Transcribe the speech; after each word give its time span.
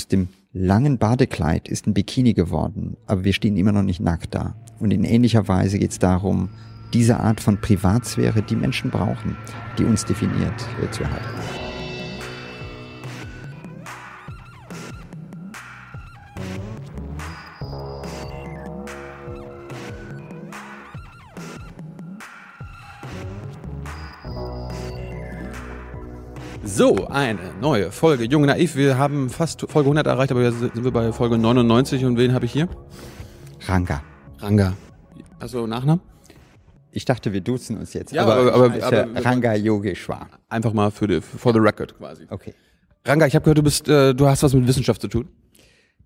Aus 0.00 0.08
dem 0.08 0.28
langen 0.54 0.96
Badekleid 0.96 1.68
ist 1.68 1.86
ein 1.86 1.92
Bikini 1.92 2.32
geworden, 2.32 2.96
aber 3.06 3.24
wir 3.24 3.34
stehen 3.34 3.58
immer 3.58 3.72
noch 3.72 3.82
nicht 3.82 4.00
nackt 4.00 4.34
da. 4.34 4.54
Und 4.78 4.92
in 4.94 5.04
ähnlicher 5.04 5.46
Weise 5.46 5.78
geht 5.78 5.90
es 5.90 5.98
darum, 5.98 6.48
diese 6.94 7.20
Art 7.20 7.38
von 7.38 7.60
Privatsphäre, 7.60 8.40
die 8.40 8.56
Menschen 8.56 8.90
brauchen, 8.90 9.36
die 9.76 9.84
uns 9.84 10.06
definiert, 10.06 10.54
äh, 10.82 10.90
zu 10.90 11.02
erhalten. 11.02 11.59
So, 26.72 27.08
eine 27.08 27.40
neue 27.60 27.90
Folge 27.90 28.24
Jung 28.24 28.42
Naiv. 28.46 28.76
Wir 28.76 28.96
haben 28.96 29.28
fast 29.28 29.62
Folge 29.68 29.86
100 29.88 30.06
erreicht, 30.06 30.30
aber 30.30 30.42
jetzt 30.42 30.60
sind 30.60 30.84
wir 30.84 30.92
bei 30.92 31.12
Folge 31.12 31.36
99 31.36 32.04
und 32.04 32.16
wen 32.16 32.32
habe 32.32 32.44
ich 32.46 32.52
hier? 32.52 32.68
Ranga. 33.66 34.02
Ranga. 34.38 34.74
Du 35.50 35.66
Nachnamen? 35.66 36.00
Ich 36.92 37.04
dachte, 37.04 37.32
wir 37.32 37.40
duzen 37.40 37.76
uns 37.76 37.92
jetzt. 37.92 38.12
Ja, 38.12 38.22
aber- 38.22 38.52
aber- 38.54 38.54
aber- 38.54 38.72
heiße 38.72 39.08
Ranga 39.24 39.54
Yogeshwar. 39.54 40.28
Einfach 40.48 40.72
mal 40.72 40.90
für 40.90 41.06
die, 41.08 41.20
for 41.20 41.52
the 41.52 41.58
record 41.58 41.96
quasi. 41.98 42.26
Okay. 42.30 42.54
Ranga, 43.04 43.26
ich 43.26 43.34
habe 43.34 43.42
gehört, 43.44 43.58
du 43.58 43.62
bist, 43.62 43.88
äh, 43.88 44.14
du 44.14 44.26
hast 44.28 44.42
was 44.42 44.54
mit 44.54 44.66
Wissenschaft 44.66 45.00
zu 45.00 45.08
tun. 45.08 45.28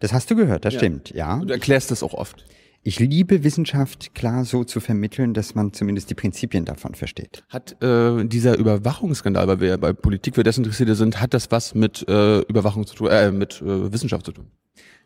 Das 0.01 0.13
hast 0.13 0.31
du 0.31 0.35
gehört, 0.37 0.65
das 0.65 0.75
Ja. 0.75 0.81
stimmt, 0.81 1.11
ja. 1.11 1.35
Und 1.35 1.49
du 1.49 1.55
erklärst 1.55 1.91
das 1.91 2.03
auch 2.03 2.15
oft. 2.15 2.45
Ich 2.87 2.99
liebe 2.99 3.45
Wissenschaft 3.45 4.15
klar 4.15 4.45
so 4.45 4.63
zu 4.63 4.79
vermitteln, 4.79 5.33
dass 5.33 5.55
man 5.55 5.73
zumindest 5.73 6.11
die 6.11 6.15
Prinzipien 6.15 6.67
davon 6.67 6.95
versteht. 6.95 7.43
Hat 7.49 7.83
äh, 7.83 8.27
dieser 8.27 8.59
Überwachungsskandal, 8.59 9.49
weil 9.49 9.61
wir 9.61 9.69
ja 9.69 9.77
bei 9.79 9.95
Politik 9.95 10.35
für 10.35 10.43
Desinteressierte 10.43 10.95
sind, 10.95 11.19
hat 11.19 11.33
das 11.33 11.51
was 11.51 11.75
mit 11.75 12.07
äh, 12.07 12.41
Überwachung 12.41 12.87
zu 12.87 12.95
tun, 12.95 13.09
äh, 13.11 13.33
mit 13.33 13.63
äh, 13.63 13.91
Wissenschaft 13.91 14.27
zu 14.27 14.33
tun? 14.33 14.51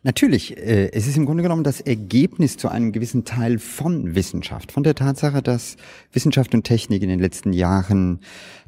Natürlich, 0.03 0.57
äh, 0.57 0.91
es 0.91 1.07
ist 1.07 1.15
im 1.15 1.25
Grunde 1.25 1.41
genommen 1.41 1.63
das 1.63 1.79
Ergebnis 1.79 2.57
zu 2.57 2.67
einem 2.67 2.91
gewissen 2.91 3.23
Teil 3.23 3.59
von 3.59 4.13
Wissenschaft, 4.13 4.73
von 4.73 4.83
der 4.83 4.95
Tatsache, 4.95 5.41
dass 5.41 5.77
Wissenschaft 6.11 6.53
und 6.53 6.63
Technik 6.63 7.01
in 7.01 7.07
den 7.07 7.19
letzten 7.19 7.53
Jahren 7.53 8.19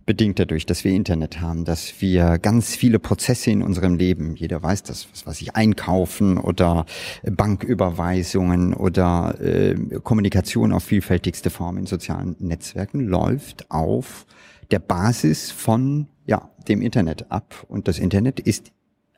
bedingt 0.06 0.40
dadurch, 0.40 0.66
dass 0.66 0.84
wir 0.84 0.92
Internet 0.92 1.42
haben, 1.42 1.66
dass 1.66 2.02
wir 2.02 2.38
ganz 2.40 2.76
viele 2.76 3.00
Prozesse 3.00 3.52
in 3.52 3.62
unserem 3.62 3.96
Leben, 3.96 4.36
jeder 4.36 4.62
weiß 4.62 4.84
das, 4.84 5.08
was 5.12 5.26
weiß 5.26 5.42
ich, 5.42 5.56
einkaufen 5.56 6.38
oder 6.38 6.86
Banküberweisungen 7.24 8.74
oder 8.74 9.36
äh, 9.42 9.76
Kommunikation 10.04 10.72
auf 10.74 10.84
vielfältigste 10.84 11.50
Formen 11.50 11.80
in 11.80 11.86
sozialen 11.86 12.36
Netzwerken 12.40 13.02
läuft 13.02 13.70
auf 13.70 14.26
der 14.72 14.80
Basis 14.80 15.52
von 15.52 16.08
ja, 16.26 16.50
dem 16.68 16.82
Internet 16.82 17.32
ab 17.32 17.66
und 17.68 17.88
das 17.88 18.00
Internet 18.00 18.40
ist 18.40 18.72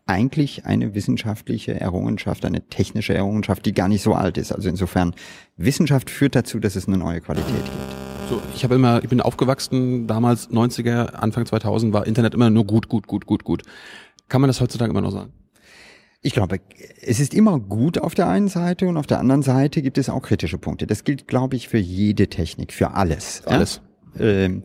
eigentlich 0.06 0.66
eine 0.66 0.96
wissenschaftliche 0.96 1.80
Errungenschaft, 1.80 2.46
eine 2.46 2.68
technische 2.68 3.14
Errungenschaft, 3.14 3.66
die 3.66 3.74
gar 3.74 3.88
nicht 3.88 4.02
so 4.02 4.14
alt 4.14 4.38
ist. 4.38 4.52
Also 4.52 4.68
insofern, 4.68 5.16
Wissenschaft 5.56 6.10
führt 6.10 6.36
dazu, 6.36 6.60
dass 6.60 6.76
es 6.76 6.88
eine 6.88 6.98
neue 6.98 7.22
Qualität 7.22 7.64
gibt. 7.64 8.13
So, 8.30 8.42
ich 8.56 8.64
habe 8.64 8.76
immer, 8.76 9.04
ich 9.04 9.10
bin 9.10 9.22
aufgewachsen, 9.22 10.08
damals 10.08 10.50
90er, 10.50 11.14
Anfang 11.14 11.46
2000 11.46 11.94
war 11.94 12.08
Internet 12.08 12.34
immer 12.34 12.50
nur 12.50 12.66
gut, 12.66 12.88
gut, 12.90 13.08
gut, 13.08 13.26
gut, 13.26 13.44
gut. 13.44 13.64
Kann 14.30 14.42
man 14.42 14.48
das 14.48 14.62
heutzutage 14.62 14.92
immer 14.92 15.02
noch 15.02 15.12
sagen? 15.12 15.34
Ich 16.22 16.34
glaube, 16.34 16.60
es 17.02 17.20
ist 17.20 17.34
immer 17.34 17.60
gut 17.60 17.98
auf 17.98 18.16
der 18.16 18.30
einen 18.30 18.48
Seite 18.48 18.88
und 18.88 18.96
auf 18.96 19.08
der 19.08 19.20
anderen 19.20 19.42
Seite 19.42 19.82
gibt 19.82 19.98
es 19.98 20.10
auch 20.10 20.22
kritische 20.22 20.58
Punkte. 20.58 20.88
Das 20.88 21.04
gilt, 21.04 21.28
glaube 21.28 21.58
ich, 21.58 21.68
für 21.68 21.78
jede 21.78 22.30
Technik, 22.30 22.72
für 22.72 22.92
alles. 22.92 23.42
ja? 23.46 23.52
Alles. 23.52 23.82
Ähm, 24.18 24.64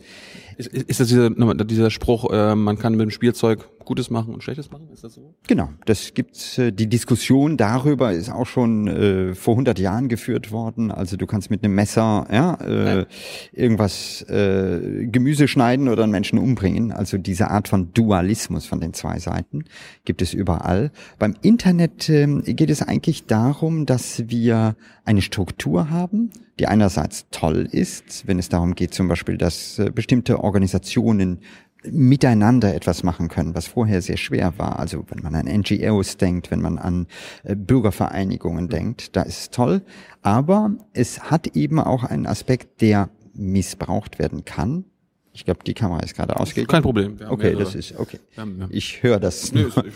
Ist, 0.59 0.75
ist 0.75 0.99
das 0.99 1.07
dieser, 1.07 1.31
dieser 1.31 1.91
Spruch, 1.91 2.33
äh, 2.33 2.57
man 2.57 2.79
kann 2.79 2.93
mit 2.97 3.03
dem 3.03 3.11
Spielzeug 3.11 3.69
Gutes 3.85 4.11
machen 4.11 4.35
und 4.35 4.43
Schlechtes 4.43 4.71
machen? 4.71 4.91
Ist 4.93 5.03
das 5.03 5.15
so? 5.15 5.35
Genau, 5.47 5.71
das 5.87 6.13
gibt's. 6.13 6.59
Äh, 6.59 6.73
die 6.73 6.89
Diskussion 6.89 7.57
darüber 7.57 8.13
ist 8.13 8.29
auch 8.29 8.47
schon 8.47 8.87
äh, 8.89 9.35
vor 9.35 9.55
100 9.55 9.79
Jahren 9.79 10.09
geführt 10.09 10.51
worden. 10.51 10.91
Also 10.91 11.17
du 11.17 11.27
kannst 11.27 11.51
mit 11.51 11.65
einem 11.65 11.75
Messer 11.75 12.27
ja, 12.31 12.55
äh, 12.55 13.07
irgendwas 13.53 14.23
äh, 14.23 15.07
Gemüse 15.07 15.49
schneiden 15.49 15.89
oder 15.89 16.03
einen 16.03 16.13
Menschen 16.13 16.39
umbringen. 16.39 16.93
Also 16.93 17.17
diese 17.17 17.51
Art 17.51 17.69
von 17.69 17.95
Dualismus 17.95 18.67
von 18.67 18.81
den 18.81 18.93
zwei 18.93 19.21
Seiten 19.21 19.65
gibt 20.05 20.21
es 20.23 20.35
überall. 20.35 20.91
Beim 21.19 21.37
Internet 21.41 22.11
ähm, 22.11 22.43
geht 22.45 22.71
es 22.71 22.83
eigentlich 22.83 23.25
darum, 23.25 23.87
dass 23.87 24.25
wir 24.27 24.77
eine 25.05 25.23
Struktur 25.23 25.89
haben, 25.89 26.31
die 26.59 26.67
einerseits 26.67 27.27
toll 27.31 27.67
ist, 27.71 28.27
wenn 28.27 28.39
es 28.39 28.51
darum 28.51 28.75
geht, 28.75 28.93
zum 28.93 29.09
Beispiel, 29.09 29.39
dass 29.39 29.79
äh, 29.79 29.91
bestimmte 29.95 30.45
Organisationen 30.49 31.41
miteinander 31.85 32.75
etwas 32.75 33.03
machen 33.05 33.29
können, 33.29 33.55
was 33.55 33.67
vorher 33.69 34.03
sehr 34.03 34.17
schwer 34.17 34.55
war. 34.59 34.79
Also 34.79 35.05
wenn 35.11 35.23
man 35.23 35.35
an 35.35 35.47
NGOs 35.47 36.17
denkt, 36.17 36.51
wenn 36.51 36.61
man 36.61 36.77
an 36.79 37.07
äh, 37.45 37.55
Bürgervereinigungen 37.55 38.69
denkt, 38.69 39.15
da 39.17 39.23
ist 39.23 39.39
es 39.41 39.51
toll. 39.51 39.83
Aber 40.23 40.73
es 40.93 41.31
hat 41.31 41.57
eben 41.57 41.79
auch 41.79 42.03
einen 42.05 42.27
Aspekt, 42.27 42.81
der 42.81 43.11
missbraucht 43.35 44.19
werden 44.19 44.45
kann. 44.45 44.85
Ich 45.33 45.45
glaube, 45.45 45.61
die 45.65 45.75
Kamera 45.75 46.01
ist 46.01 46.17
gerade 46.17 46.37
ausgegangen. 46.39 46.67
Kein 46.69 46.83
Problem. 46.83 47.17
Okay, 47.29 47.51
mehrere. 47.51 47.63
das 47.63 47.75
ist 47.77 47.97
okay. 47.97 48.19
Haben- 48.37 48.67
Ich 48.71 49.03
höre 49.05 49.21
das. 49.21 49.53
Nö, 49.53 49.69
ich, 49.69 49.95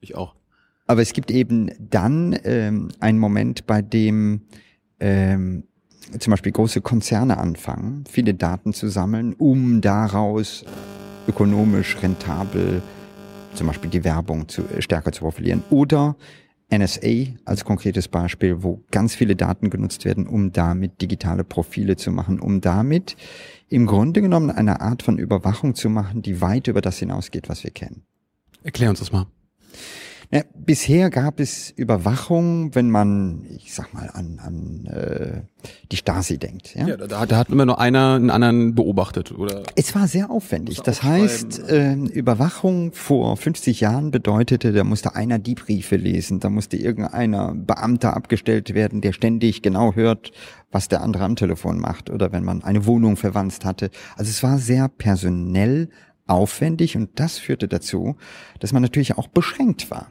ich 0.00 0.14
auch. 0.16 0.34
Aber 0.88 1.02
es 1.02 1.12
gibt 1.12 1.30
eben 1.30 1.70
dann 1.78 2.36
ähm, 2.44 2.88
einen 2.98 3.18
Moment, 3.20 3.66
bei 3.66 3.80
dem 3.82 4.42
ähm, 4.98 5.64
zum 6.18 6.30
Beispiel 6.30 6.52
große 6.52 6.80
Konzerne 6.80 7.38
anfangen, 7.38 8.04
viele 8.08 8.34
Daten 8.34 8.72
zu 8.72 8.88
sammeln, 8.88 9.34
um 9.34 9.80
daraus 9.80 10.64
ökonomisch 11.28 11.96
rentabel 12.02 12.82
zum 13.54 13.66
Beispiel 13.66 13.90
die 13.90 14.04
Werbung 14.04 14.48
zu, 14.48 14.62
äh, 14.68 14.82
stärker 14.82 15.12
zu 15.12 15.20
profilieren. 15.20 15.62
Oder 15.70 16.16
NSA 16.68 17.28
als 17.44 17.64
konkretes 17.64 18.08
Beispiel, 18.08 18.62
wo 18.62 18.82
ganz 18.90 19.14
viele 19.14 19.36
Daten 19.36 19.70
genutzt 19.70 20.04
werden, 20.04 20.26
um 20.26 20.52
damit 20.52 21.00
digitale 21.00 21.44
Profile 21.44 21.96
zu 21.96 22.10
machen, 22.10 22.40
um 22.40 22.60
damit 22.60 23.16
im 23.68 23.86
Grunde 23.86 24.20
genommen 24.20 24.50
eine 24.50 24.80
Art 24.80 25.02
von 25.02 25.18
Überwachung 25.18 25.74
zu 25.74 25.88
machen, 25.88 26.22
die 26.22 26.40
weit 26.40 26.66
über 26.66 26.80
das 26.80 26.98
hinausgeht, 26.98 27.48
was 27.48 27.62
wir 27.62 27.70
kennen. 27.70 28.02
Erklär 28.62 28.90
uns 28.90 28.98
das 28.98 29.12
mal. 29.12 29.26
Ja, 30.32 30.42
bisher 30.54 31.10
gab 31.10 31.38
es 31.38 31.70
Überwachung, 31.70 32.74
wenn 32.74 32.90
man, 32.90 33.46
ich 33.56 33.72
sag 33.72 33.94
mal, 33.94 34.10
an, 34.12 34.40
an 34.42 34.86
äh, 34.86 35.42
die 35.92 35.96
Stasi 35.96 36.38
denkt. 36.38 36.74
Ja? 36.74 36.88
Ja, 36.88 36.96
da, 36.96 37.26
da 37.26 37.36
hat 37.36 37.48
immer 37.48 37.64
nur 37.64 37.78
einer 37.78 38.14
einen 38.14 38.30
anderen 38.30 38.74
beobachtet, 38.74 39.32
oder? 39.32 39.62
Es 39.76 39.94
war 39.94 40.08
sehr 40.08 40.30
aufwendig. 40.30 40.80
Das 40.80 41.02
heißt, 41.02 41.68
äh, 41.68 41.94
Überwachung 41.94 42.92
vor 42.92 43.36
50 43.36 43.80
Jahren 43.80 44.10
bedeutete, 44.10 44.72
da 44.72 44.82
musste 44.82 45.14
einer 45.14 45.38
die 45.38 45.54
Briefe 45.54 45.96
lesen, 45.96 46.40
da 46.40 46.50
musste 46.50 46.76
irgendeiner 46.76 47.54
Beamter 47.54 48.16
abgestellt 48.16 48.74
werden, 48.74 49.00
der 49.00 49.12
ständig 49.12 49.62
genau 49.62 49.94
hört, 49.94 50.32
was 50.72 50.88
der 50.88 51.02
andere 51.02 51.24
am 51.24 51.36
Telefon 51.36 51.78
macht 51.78 52.10
oder 52.10 52.32
wenn 52.32 52.44
man 52.44 52.64
eine 52.64 52.86
Wohnung 52.86 53.16
verwandt 53.16 53.64
hatte. 53.64 53.90
Also 54.16 54.30
es 54.30 54.42
war 54.42 54.58
sehr 54.58 54.88
personell 54.88 55.88
aufwendig 56.26 56.96
und 56.96 57.10
das 57.20 57.38
führte 57.38 57.68
dazu, 57.68 58.16
dass 58.58 58.72
man 58.72 58.82
natürlich 58.82 59.16
auch 59.16 59.28
beschränkt 59.28 59.90
war. 59.90 60.10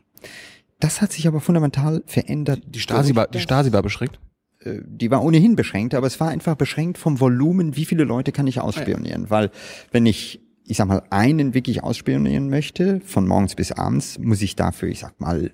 Das 0.80 1.02
hat 1.02 1.12
sich 1.13 1.28
aber 1.28 1.40
fundamental 1.40 2.03
verändert. 2.06 2.62
Die 2.68 2.80
Stasi 2.80 3.16
war, 3.16 3.28
die 3.28 3.40
Stasi 3.40 3.72
war 3.72 3.81
beschränkt. 3.81 4.19
äh, 4.62 4.80
die 4.86 5.09
war 5.12 5.24
ohnehin 5.24 5.56
beschränkt, 5.56 5.94
aber 5.94 6.08
es 6.08 6.19
war 6.19 6.30
einfach 6.30 6.56
beschränkt 6.56 6.97
vom 6.97 7.19
Volumen, 7.19 7.75
wie 7.75 7.86
viele 7.86 8.03
Leute 8.03 8.31
kann 8.31 8.47
ich 8.47 8.59
ausspionieren. 8.59 9.30
Weil 9.30 9.52
wenn 9.91 10.06
ich, 10.06 10.41
ich 10.66 10.78
sag 10.78 10.88
mal, 10.88 11.03
einen 11.12 11.53
wirklich 11.53 11.84
ausspionieren 11.84 12.50
möchte, 12.50 13.00
von 13.06 13.28
morgens 13.28 13.56
bis 13.56 13.72
abends, 13.72 14.18
muss 14.19 14.41
ich 14.41 14.56
dafür, 14.56 14.90
ich 14.90 15.00
sag 15.00 15.19
mal, 15.22 15.52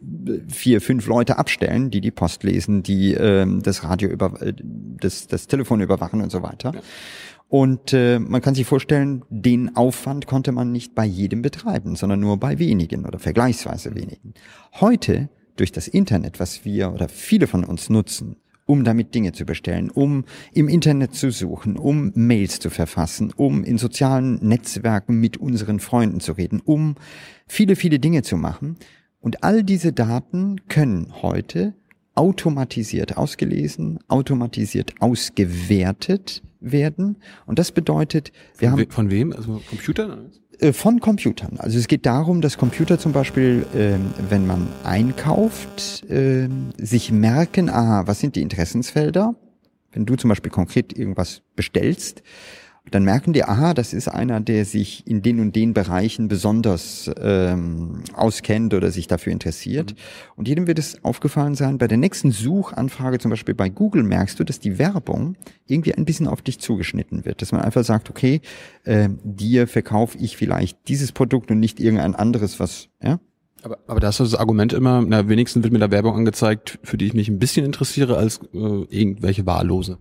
vier, 0.48 0.81
fünf 0.81 1.06
Leute 1.06 1.38
abstellen, 1.38 1.92
die 1.92 2.02
die 2.02 2.12
Post 2.12 2.44
lesen, 2.44 2.81
die 2.81 3.14
ähm, 3.14 3.62
das 3.62 3.84
Radio 3.84 4.10
über, 4.10 4.42
äh, 4.42 4.54
das, 4.56 5.28
das 5.28 5.48
Telefon 5.48 5.81
überwachen 5.81 6.22
und 6.22 6.31
so 6.31 6.42
weiter. 6.42 6.74
Und 7.51 7.91
äh, 7.91 8.17
man 8.17 8.41
kann 8.41 8.56
sich 8.56 8.66
vorstellen, 8.66 9.25
den 9.29 9.75
Aufwand 9.75 10.25
konnte 10.25 10.53
man 10.53 10.72
nicht 10.72 10.95
bei 10.95 11.03
jedem 11.03 11.41
betreiben, 11.41 11.97
sondern 11.97 12.22
nur 12.22 12.38
bei 12.38 12.59
wenigen 12.59 13.06
oder 13.06 13.19
vergleichsweise 13.19 13.94
wenigen. 13.94 14.35
Heute, 14.79 15.28
durch 15.57 15.73
das 15.73 15.89
Internet, 15.89 16.39
was 16.39 16.63
wir 16.63 16.94
oder 16.94 17.09
viele 17.09 17.48
von 17.48 17.65
uns 17.65 17.89
nutzen, 17.89 18.38
um 18.65 18.86
damit 18.86 19.13
Dinge 19.13 19.33
zu 19.33 19.44
bestellen, 19.44 19.89
um 19.89 20.24
im 20.53 20.69
Internet 20.69 21.13
zu 21.13 21.30
suchen, 21.30 21.75
um 21.75 22.13
Mails 22.15 22.62
zu 22.62 22.69
verfassen, 22.69 23.33
um 23.36 23.65
in 23.65 23.77
sozialen 23.77 24.36
Netzwerken 24.36 25.19
mit 25.19 25.36
unseren 25.36 25.81
Freunden 25.81 26.21
zu 26.21 26.31
reden, 26.31 26.62
um 26.63 26.95
viele, 27.47 27.75
viele 27.75 28.00
Dinge 28.00 28.21
zu 28.21 28.38
machen. 28.38 28.77
Und 29.19 29.44
all 29.44 29.65
diese 29.65 29.92
Daten 29.92 30.69
können 30.69 31.21
heute 31.21 31.74
automatisiert 32.15 33.18
ausgelesen, 33.18 34.00
automatisiert 34.07 34.94
ausgewertet 35.01 36.44
werden. 36.62 37.18
Und 37.46 37.60
das 37.60 37.72
bedeutet, 37.72 38.31
wir 38.58 38.69
Von, 38.69 38.80
haben 38.80 38.88
we, 38.88 38.94
von 38.94 39.12
wem? 39.12 39.34
Also 39.34 39.62
Computer? 39.69 40.18
äh, 40.60 40.74
von 40.74 41.00
Computern. 41.00 41.58
Also 41.58 41.78
es 41.78 41.88
geht 41.88 42.06
darum, 42.06 42.42
dass 42.42 42.58
Computer 42.58 42.98
zum 43.00 43.12
Beispiel, 43.12 43.66
ähm, 43.75 44.13
wenn 44.30 44.48
man 44.48 44.68
einkauft, 44.84 46.06
ähm, 46.10 46.69
sich 46.78 47.12
merken, 47.12 47.69
aha, 47.69 48.08
was 48.08 48.19
sind 48.19 48.36
die 48.36 48.42
Interessensfelder? 48.42 49.36
Wenn 49.92 50.06
du 50.06 50.16
zum 50.16 50.30
Beispiel 50.30 50.52
konkret 50.52 50.98
irgendwas 50.98 51.42
bestellst 51.56 52.24
Dann 52.89 53.04
merken 53.04 53.31
die, 53.31 53.44
aha, 53.44 53.75
das 53.75 53.94
ist 53.94 54.07
einer, 54.07 54.39
der 54.39 54.66
sich 54.66 55.06
in 55.06 55.22
den 55.22 55.39
und 55.39 55.56
den 55.56 55.74
Bereichen 55.74 56.28
besonders 56.28 57.12
ähm, 57.22 58.04
auskennt 58.13 58.74
oder 58.74 58.89
sich 58.89 59.07
dafür 59.07 59.31
interessiert. 59.31 59.92
Mhm. 59.92 59.98
Und 60.36 60.48
jedem 60.48 60.66
wird 60.66 60.80
es 60.80 61.04
aufgefallen 61.04 61.54
sein, 61.54 61.78
bei 61.78 61.88
der 61.88 62.00
nächsten 62.00 62.31
Suchanfrage, 62.31 63.19
zum 63.19 63.30
Beispiel 63.30 63.54
bei 63.54 63.69
Google, 63.69 64.01
merkst 64.01 64.39
du, 64.39 64.44
dass 64.44 64.60
die 64.60 64.80
Werbung 64.80 65.38
irgendwie 65.68 65.94
ein 65.94 66.06
bisschen 66.06 66.28
auf 66.28 66.42
dich 66.42 66.60
zugeschnitten 66.60 67.24
wird. 67.24 67.44
Dass 67.44 67.51
man 67.51 67.62
einfach 67.62 67.83
sagt, 67.83 68.10
okay, 68.10 68.42
äh, 68.83 69.10
dir 69.24 69.68
verkaufe 69.68 70.18
ich 70.18 70.36
vielleicht 70.36 70.88
dieses 70.88 71.12
Produkt 71.12 71.51
und 71.51 71.60
nicht 71.60 71.80
irgendein 71.80 72.16
anderes, 72.16 72.60
was, 72.60 72.89
ja, 73.01 73.19
aber, 73.63 73.80
aber 73.88 74.00
da 74.00 74.10
ist 74.10 74.19
das 74.19 74.36
Argument 74.36 74.74
immer, 74.74 75.04
na, 75.06 75.28
wenigstens 75.28 75.63
wird 75.63 75.74
mir 75.74 75.80
da 75.80 75.92
Werbung 75.92 76.16
angezeigt, 76.16 76.80
für 76.84 76.98
die 76.98 77.06
ich 77.06 77.13
mich 77.13 77.30
ein 77.30 77.40
bisschen 77.40 77.66
interessiere, 77.66 78.18
als 78.18 78.40
äh, 78.54 78.58
irgendwelche 78.90 79.46
wahllose. 79.46 79.98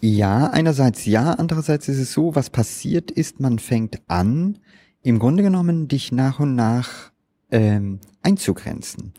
Ja, 0.00 0.48
einerseits 0.48 1.06
ja, 1.06 1.32
andererseits 1.32 1.88
ist 1.88 1.98
es 1.98 2.12
so, 2.12 2.34
was 2.34 2.50
passiert 2.50 3.10
ist, 3.10 3.40
man 3.40 3.58
fängt 3.58 4.00
an, 4.08 4.58
im 5.02 5.18
Grunde 5.18 5.42
genommen 5.42 5.88
dich 5.88 6.12
nach 6.12 6.40
und 6.40 6.54
nach 6.54 7.12
ähm, 7.50 8.00
einzugrenzen. 8.22 9.12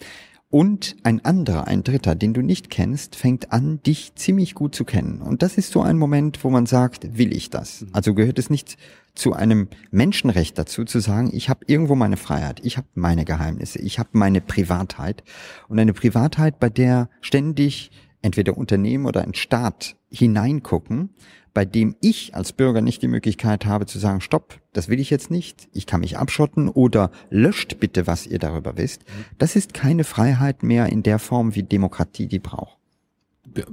Und 0.49 0.95
ein 1.03 1.25
anderer, 1.25 1.67
ein 1.67 1.83
dritter, 1.83 2.15
den 2.15 2.33
du 2.33 2.41
nicht 2.41 2.69
kennst, 2.69 3.17
fängt 3.17 3.51
an, 3.51 3.81
dich 3.83 4.15
ziemlich 4.15 4.55
gut 4.55 4.75
zu 4.75 4.85
kennen. 4.85 5.21
Und 5.21 5.41
das 5.41 5.57
ist 5.57 5.71
so 5.71 5.81
ein 5.81 5.97
Moment, 5.97 6.41
wo 6.45 6.49
man 6.49 6.65
sagt, 6.65 7.17
will 7.17 7.35
ich 7.35 7.49
das? 7.49 7.81
Mhm. 7.81 7.89
Also 7.91 8.13
gehört 8.13 8.39
es 8.39 8.49
nicht 8.49 8.77
zu 9.13 9.33
einem 9.33 9.67
Menschenrecht 9.91 10.57
dazu, 10.57 10.85
zu 10.85 10.99
sagen, 10.99 11.31
ich 11.33 11.49
habe 11.49 11.65
irgendwo 11.67 11.95
meine 11.95 12.15
Freiheit, 12.15 12.61
ich 12.63 12.77
habe 12.77 12.87
meine 12.93 13.25
Geheimnisse, 13.25 13.79
ich 13.79 13.99
habe 13.99 14.09
meine 14.13 14.39
Privatheit. 14.39 15.21
Und 15.67 15.79
eine 15.79 15.93
Privatheit, 15.93 16.59
bei 16.59 16.69
der 16.69 17.09
ständig 17.19 17.91
entweder 18.27 18.57
Unternehmen 18.57 19.05
oder 19.05 19.21
ein 19.21 19.33
Staat 19.33 19.95
hineingucken, 20.11 21.09
bei 21.53 21.65
dem 21.65 21.95
ich 22.01 22.35
als 22.35 22.51
Bürger 22.51 22.81
nicht 22.81 23.01
die 23.01 23.07
Möglichkeit 23.07 23.65
habe 23.65 23.87
zu 23.87 23.97
sagen, 23.97 24.21
stopp, 24.21 24.59
das 24.73 24.89
will 24.89 24.99
ich 24.99 25.09
jetzt 25.09 25.31
nicht, 25.31 25.69
ich 25.73 25.87
kann 25.87 26.01
mich 26.01 26.17
abschotten 26.17 26.69
oder 26.69 27.09
löscht 27.31 27.79
bitte, 27.79 28.05
was 28.05 28.27
ihr 28.27 28.37
darüber 28.37 28.77
wisst. 28.77 29.05
Das 29.39 29.55
ist 29.55 29.73
keine 29.73 30.03
Freiheit 30.03 30.61
mehr 30.61 30.87
in 30.87 31.01
der 31.01 31.17
Form, 31.17 31.55
wie 31.55 31.63
Demokratie 31.63 32.27
die 32.27 32.39
braucht. 32.39 32.77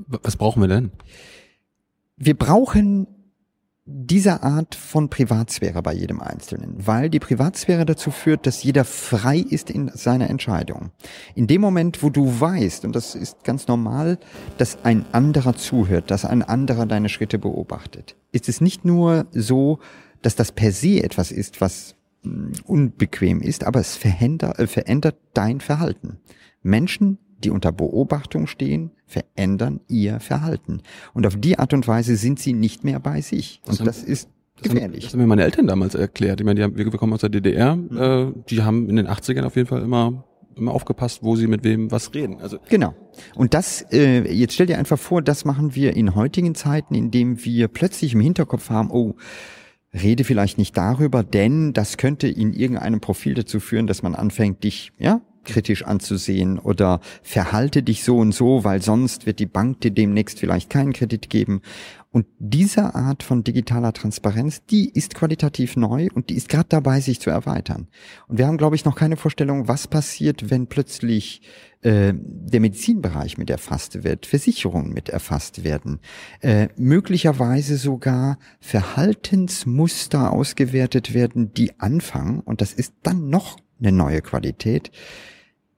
Was 0.07 0.37
brauchen 0.37 0.63
wir 0.63 0.69
denn? 0.69 0.93
Wir 2.17 2.39
brauchen 2.39 3.09
dieser 3.87 4.43
Art 4.43 4.75
von 4.75 5.11
Privatsphäre 5.11 5.83
bei 5.83 5.93
jedem 5.93 6.21
Einzelnen, 6.21 6.75
weil 6.87 7.11
die 7.11 7.21
Privatsphäre 7.21 7.85
dazu 7.85 8.11
führt, 8.11 8.47
dass 8.47 8.63
jeder 8.63 8.85
frei 8.85 9.39
ist 9.39 9.69
in 9.69 9.91
seiner 9.93 10.31
Entscheidung. 10.31 10.91
In 11.35 11.47
dem 11.47 11.61
Moment, 11.61 12.03
wo 12.03 12.09
du 12.09 12.41
weißt, 12.41 12.87
und 12.87 12.97
das 12.97 13.15
ist 13.15 13.45
ganz 13.45 13.69
normal, 13.69 14.19
dass 14.57 14.79
ein 14.85 15.05
anderer 15.13 15.55
zuhört, 15.55 16.11
dass 16.11 16.25
ein 16.25 16.43
anderer 16.43 16.87
deine 16.87 17.11
Schritte 17.11 17.39
beobachtet, 17.39 18.17
ist 18.33 18.49
es 18.49 18.63
nicht 18.63 18.87
nur 18.87 19.27
so, 19.33 19.81
dass 20.23 20.35
das 20.35 20.53
per 20.53 20.73
se 20.73 21.03
etwas 21.03 21.31
ist, 21.31 21.61
was 21.61 21.95
hm, 22.23 22.53
unbequem 22.65 23.43
ist, 23.43 23.65
aber 23.65 23.81
es 23.81 23.97
verändert, 23.97 24.59
äh, 24.59 24.67
verändert 24.67 25.17
dein 25.35 25.61
Verhalten. 25.61 26.21
Menschen 26.63 27.19
die 27.45 27.51
unter 27.51 27.73
Beobachtung 27.73 28.47
stehen, 28.47 28.91
verändern 29.07 29.81
ihr 29.89 30.21
Verhalten. 30.21 30.83
Und 31.13 31.27
auf 31.27 31.37
die 31.37 31.59
Art 31.59 31.73
und 31.73 31.87
Weise 31.87 32.17
sind 32.17 32.39
sie 32.39 32.53
nicht 32.53 32.85
mehr 32.85 33.01
bei 33.01 33.21
sich. 33.21 33.61
Und 33.67 33.81
das, 33.81 33.87
das 33.87 34.03
ist 34.03 34.29
gefährlich. 34.63 35.05
Das 35.05 35.13
haben 35.13 35.21
mir 35.21 35.27
meine 35.27 35.45
Eltern 35.45 35.67
damals 35.67 35.95
erklärt. 35.95 36.41
Ich 36.41 36.47
meine, 36.47 36.59
die 36.59 36.65
haben, 36.65 36.77
wir 36.77 36.91
kommen 36.91 37.13
aus 37.13 37.21
der 37.21 37.31
DDR, 37.31 37.77
mhm. 37.77 37.97
äh, 37.97 38.33
die 38.49 38.63
haben 38.63 38.89
in 38.89 38.97
den 38.97 39.09
80ern 39.09 39.45
auf 39.45 39.57
jeden 39.57 39.69
Fall 39.69 39.83
immer 39.83 40.25
immer 40.57 40.73
aufgepasst, 40.73 41.23
wo 41.23 41.35
sie 41.35 41.49
mit 41.49 41.65
wem 41.65 41.91
was 41.91 42.15
reden. 42.15 42.41
Also 42.41 42.59
genau. 42.69 42.95
Und 43.35 43.55
das, 43.55 43.85
äh, 43.93 44.31
jetzt 44.33 44.55
stell 44.55 44.67
dir 44.67 44.79
einfach 44.79 44.99
vor, 44.99 45.23
das 45.23 45.45
machen 45.45 45.75
wir 45.75 45.97
in 45.97 46.15
heutigen 46.15 46.55
Zeiten, 46.55 46.95
indem 46.95 47.45
wir 47.45 47.67
plötzlich 47.67 48.15
im 48.15 48.21
Hinterkopf 48.21 48.71
haben, 48.71 48.91
oh, 48.93 49.15
rede 49.93 50.25
vielleicht 50.25 50.59
nicht 50.59 50.77
darüber, 50.77 51.23
denn 51.23 51.73
das 51.73 51.97
könnte 51.97 52.29
in 52.29 52.53
irgendeinem 52.53 53.01
Profil 53.01 53.35
dazu 53.35 53.61
führen, 53.61 53.87
dass 53.87 54.03
man 54.03 54.15
anfängt, 54.15 54.65
dich, 54.65 54.93
ja, 54.99 55.21
kritisch 55.45 55.85
anzusehen 55.85 56.59
oder 56.59 57.01
verhalte 57.23 57.83
dich 57.83 58.05
so 58.05 58.19
und 58.19 58.33
so, 58.33 58.65
weil 58.65 58.83
sonst 58.83 59.27
wird 59.27 59.39
die 59.39 59.47
Bank 59.47 59.81
dir 59.81 59.91
demnächst 59.91 60.41
vielleicht 60.41 60.71
keinen 60.71 60.93
Kredit 60.93 61.31
geben. 61.31 61.63
Und 62.15 62.27
diese 62.39 62.95
Art 62.95 63.25
von 63.25 63.43
digitaler 63.43 63.93
Transparenz, 63.93 64.65
die 64.67 64.89
ist 64.89 65.17
qualitativ 65.17 65.77
neu 65.77 66.07
und 66.15 66.31
die 66.31 66.37
ist 66.37 66.49
gerade 66.49 66.69
dabei, 66.69 67.01
sich 67.01 67.19
zu 67.19 67.29
erweitern. 67.29 67.89
Und 68.29 68.39
wir 68.39 68.47
haben, 68.47 68.57
glaube 68.57 68.77
ich, 68.77 68.85
noch 68.85 68.95
keine 68.95 69.17
Vorstellung, 69.17 69.67
was 69.67 69.89
passiert, 69.89 70.49
wenn 70.49 70.69
plötzlich 70.69 71.43
äh, 71.81 72.15
der 72.15 72.61
Medizinbereich 72.61 73.37
mit 73.37 73.51
erfasst 73.51 74.05
wird, 74.05 74.27
Versicherungen 74.27 74.93
mit 74.93 75.09
erfasst 75.09 75.65
werden, 75.65 75.99
äh, 76.41 76.69
möglicherweise 76.77 77.77
sogar 77.79 78.39
Verhaltensmuster 78.61 80.33
ausgewertet 80.33 81.15
werden, 81.15 81.53
die 81.53 81.81
anfangen, 81.81 82.43
und 82.43 82.61
das 82.61 82.73
ist 82.73 82.95
dann 83.03 83.29
noch 83.29 83.59
eine 83.81 83.91
neue 83.91 84.23
Qualität, 84.23 84.93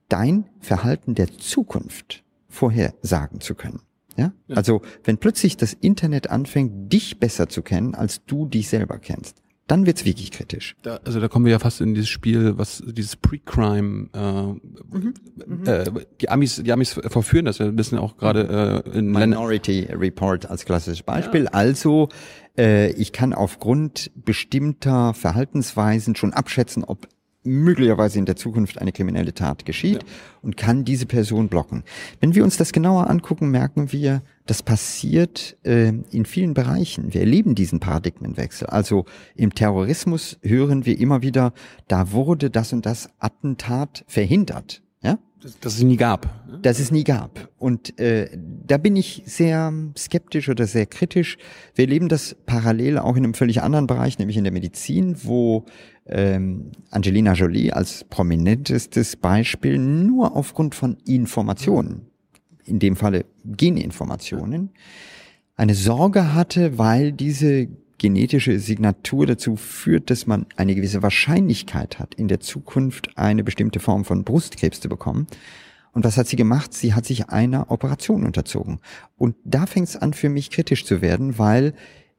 dein 0.09 0.49
Verhalten 0.61 1.15
der 1.15 1.37
Zukunft 1.39 2.25
vorhersagen 2.49 3.41
zu 3.41 3.55
können. 3.55 3.81
Ja? 4.17 4.33
ja? 4.47 4.57
Also, 4.57 4.83
wenn 5.05 5.19
plötzlich 5.19 5.57
das 5.57 5.73
Internet 5.73 6.31
anfängt, 6.31 6.93
dich 6.93 7.21
besser 7.21 7.49
zu 7.49 7.63
kennen, 7.63 7.95
als 7.95 8.25
du 8.25 8.47
dich 8.47 8.69
selber 8.69 8.99
kennst, 8.99 9.43
dann 9.67 9.85
wird's 9.85 10.05
wirklich 10.05 10.31
kritisch. 10.31 10.77
Da, 10.83 11.01
also 11.05 11.19
da 11.19 11.27
kommen 11.29 11.45
wir 11.45 11.53
ja 11.53 11.59
fast 11.59 11.81
in 11.81 11.95
dieses 11.95 12.09
Spiel, 12.09 12.57
was 12.57 12.83
dieses 12.87 13.17
Pre-Crime, 13.17 14.09
äh, 14.15 14.43
mhm, 14.97 15.15
äh, 15.65 15.85
die 16.21 16.29
Amis, 16.29 16.63
die 16.63 16.73
Amis 16.73 16.93
verführen 16.93 17.47
das. 17.47 17.59
Wir 17.59 17.77
wissen 17.77 17.99
auch 17.99 18.17
gerade 18.17 18.85
äh, 18.87 18.99
in 18.99 19.11
Minority 19.11 19.81
Ländern 19.81 19.99
Report 19.99 20.49
als 20.49 20.65
klassisches 20.65 21.03
Beispiel. 21.03 21.45
Ja. 21.45 21.51
Also 21.51 22.09
äh, 22.57 22.93
ich 22.93 23.13
kann 23.13 23.33
aufgrund 23.33 24.13
bestimmter 24.15 25.15
Verhaltensweisen 25.15 26.15
schon 26.15 26.33
abschätzen, 26.33 26.85
ob 26.85 27.09
möglicherweise 27.47 28.19
in 28.19 28.27
der 28.27 28.37
Zukunft 28.37 28.79
eine 28.79 28.93
kriminelle 28.93 29.33
Tat 29.33 29.65
geschieht 29.65 30.03
ja. 30.03 30.09
und 30.43 30.57
kann 30.57 30.85
diese 30.85 31.07
Person 31.07 31.49
blocken. 31.49 31.85
Wenn 32.21 32.35
wir 32.35 32.45
uns 32.45 32.57
das 32.57 32.73
genauer 32.73 33.09
angucken, 33.09 33.51
merken 33.51 33.93
wir, 33.93 34.23
das 34.47 34.63
passiert 34.63 35.57
äh, 35.65 35.93
in 36.11 36.25
vielen 36.25 36.55
Bereichen. 36.55 37.13
Wir 37.13 37.21
erleben 37.21 37.55
diesen 37.55 37.81
Paradigmenwechsel. 37.81 38.69
Also 38.69 39.05
im 39.35 39.55
Terrorismus 39.55 40.39
hören 40.43 40.87
wir 40.87 40.99
immer 40.99 41.23
wieder, 41.23 41.53
da 41.89 42.13
wurde 42.13 42.51
das 42.51 42.73
und 42.73 42.87
das 42.87 43.11
Attentat 43.19 44.05
verhindert. 44.07 44.83
Ja? 45.03 45.19
Dass 45.61 45.75
es 45.75 45.83
nie 45.83 45.97
gab. 45.97 46.29
Dass 46.63 46.79
es 46.79 46.91
nie 46.91 47.05
gab. 47.05 47.49
Und 47.59 47.99
äh, 47.99 48.31
da 48.67 48.79
bin 48.79 48.97
ich 48.97 49.23
sehr 49.27 49.73
skeptisch 49.97 50.49
oder 50.49 50.67
sehr 50.67 50.87
kritisch. 50.87 51.39
Wir 51.75 51.85
erleben 51.85 52.09
das 52.09 52.37
parallel 52.47 52.99
auch 52.99 53.17
in 53.17 53.25
einem 53.25 53.35
völlig 53.35 53.63
anderen 53.63 53.87
Bereich, 53.87 54.19
nämlich 54.19 54.37
in 54.37 54.45
der 54.45 54.53
Medizin, 54.53 55.17
wo 55.25 55.67
ähm, 56.09 56.73
Angelina 56.91 57.33
Jolie 57.33 57.73
als 57.73 58.05
prominentestes 58.05 59.17
Beispiel 59.17 59.79
nur 59.79 60.37
aufgrund 60.37 60.75
von 60.75 60.97
Informationen, 61.05 62.07
in 62.65 62.79
dem 62.79 62.97
Falle 62.97 63.25
Geninformationen, 63.45 64.71
eine 65.57 65.75
Sorge 65.75 66.35
hatte, 66.35 66.79
weil 66.79 67.13
diese 67.13 67.69
genetische 67.99 68.59
Signatur 68.59 69.27
dazu 69.27 69.57
führt, 69.57 70.11
dass 70.11 70.27
man 70.27 70.47
eine 70.57 70.75
gewisse 70.75 71.03
Wahrscheinlichkeit 71.03 71.99
hat, 71.99 72.15
in 72.15 72.29
der 72.29 72.41
Zukunft 72.41 73.17
eine 73.17 73.43
bestimmte 73.43 73.81
Form 73.81 74.05
von 74.05 74.25
Brustkrebs 74.25 74.81
zu 74.81 74.89
bekommen. 74.89 75.27
Und 75.93 76.05
was 76.05 76.19
hat 76.19 76.27
sie 76.27 76.37
gemacht? 76.37 76.75
Sie 76.75 76.93
hat 76.93 77.07
sich 77.07 77.31
einer 77.31 77.71
Operation 77.71 78.27
unterzogen. 78.27 78.81
Und 79.17 79.35
da 79.45 79.65
fängt 79.65 79.89
es 79.89 79.97
an, 79.97 80.13
für 80.13 80.29
mich 80.29 80.51
kritisch 80.51 80.85
zu 80.85 81.01
werden, 81.01 81.39
weil 81.39 81.73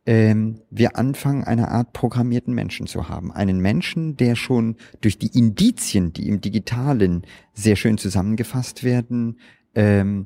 ähm, 0.07 0.61
wir 0.71 0.97
anfangen, 0.97 1.43
eine 1.43 1.67
Art 1.67 1.91
programmierten 1.91 2.53
Menschen 2.53 2.87
zu 2.87 3.09
haben. 3.09 3.31
Einen 3.31 3.59
Menschen, 3.59 4.15
der 4.15 4.35
schon 4.35 4.77
durch 5.01 5.19
die 5.19 5.37
Indizien, 5.37 6.13
die 6.13 6.29
im 6.29 6.39
Digitalen 6.39 7.23
sehr 7.53 7.75
schön 7.75 7.97
zusammengefasst 7.97 8.85
werden, 8.85 9.37
ähm, 9.75 10.25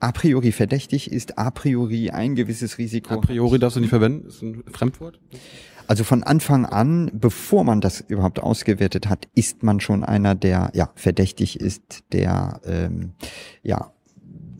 a 0.00 0.10
priori 0.10 0.50
verdächtig 0.50 1.12
ist, 1.12 1.38
a 1.38 1.52
priori 1.52 2.10
ein 2.10 2.34
gewisses 2.34 2.78
Risiko. 2.78 3.14
A 3.14 3.18
priori 3.18 3.60
darfst 3.60 3.76
du 3.76 3.80
nicht 3.80 3.90
verwenden, 3.90 4.26
ist 4.26 4.42
ein 4.42 4.64
Fremdwort. 4.72 5.20
Also 5.86 6.02
von 6.02 6.24
Anfang 6.24 6.66
an, 6.66 7.10
bevor 7.14 7.62
man 7.62 7.80
das 7.80 8.00
überhaupt 8.00 8.40
ausgewertet 8.40 9.08
hat, 9.08 9.28
ist 9.36 9.62
man 9.62 9.78
schon 9.78 10.02
einer, 10.02 10.34
der 10.34 10.72
ja 10.74 10.90
verdächtig 10.96 11.60
ist, 11.60 12.02
der 12.12 12.60
ähm, 12.64 13.12
ja 13.62 13.92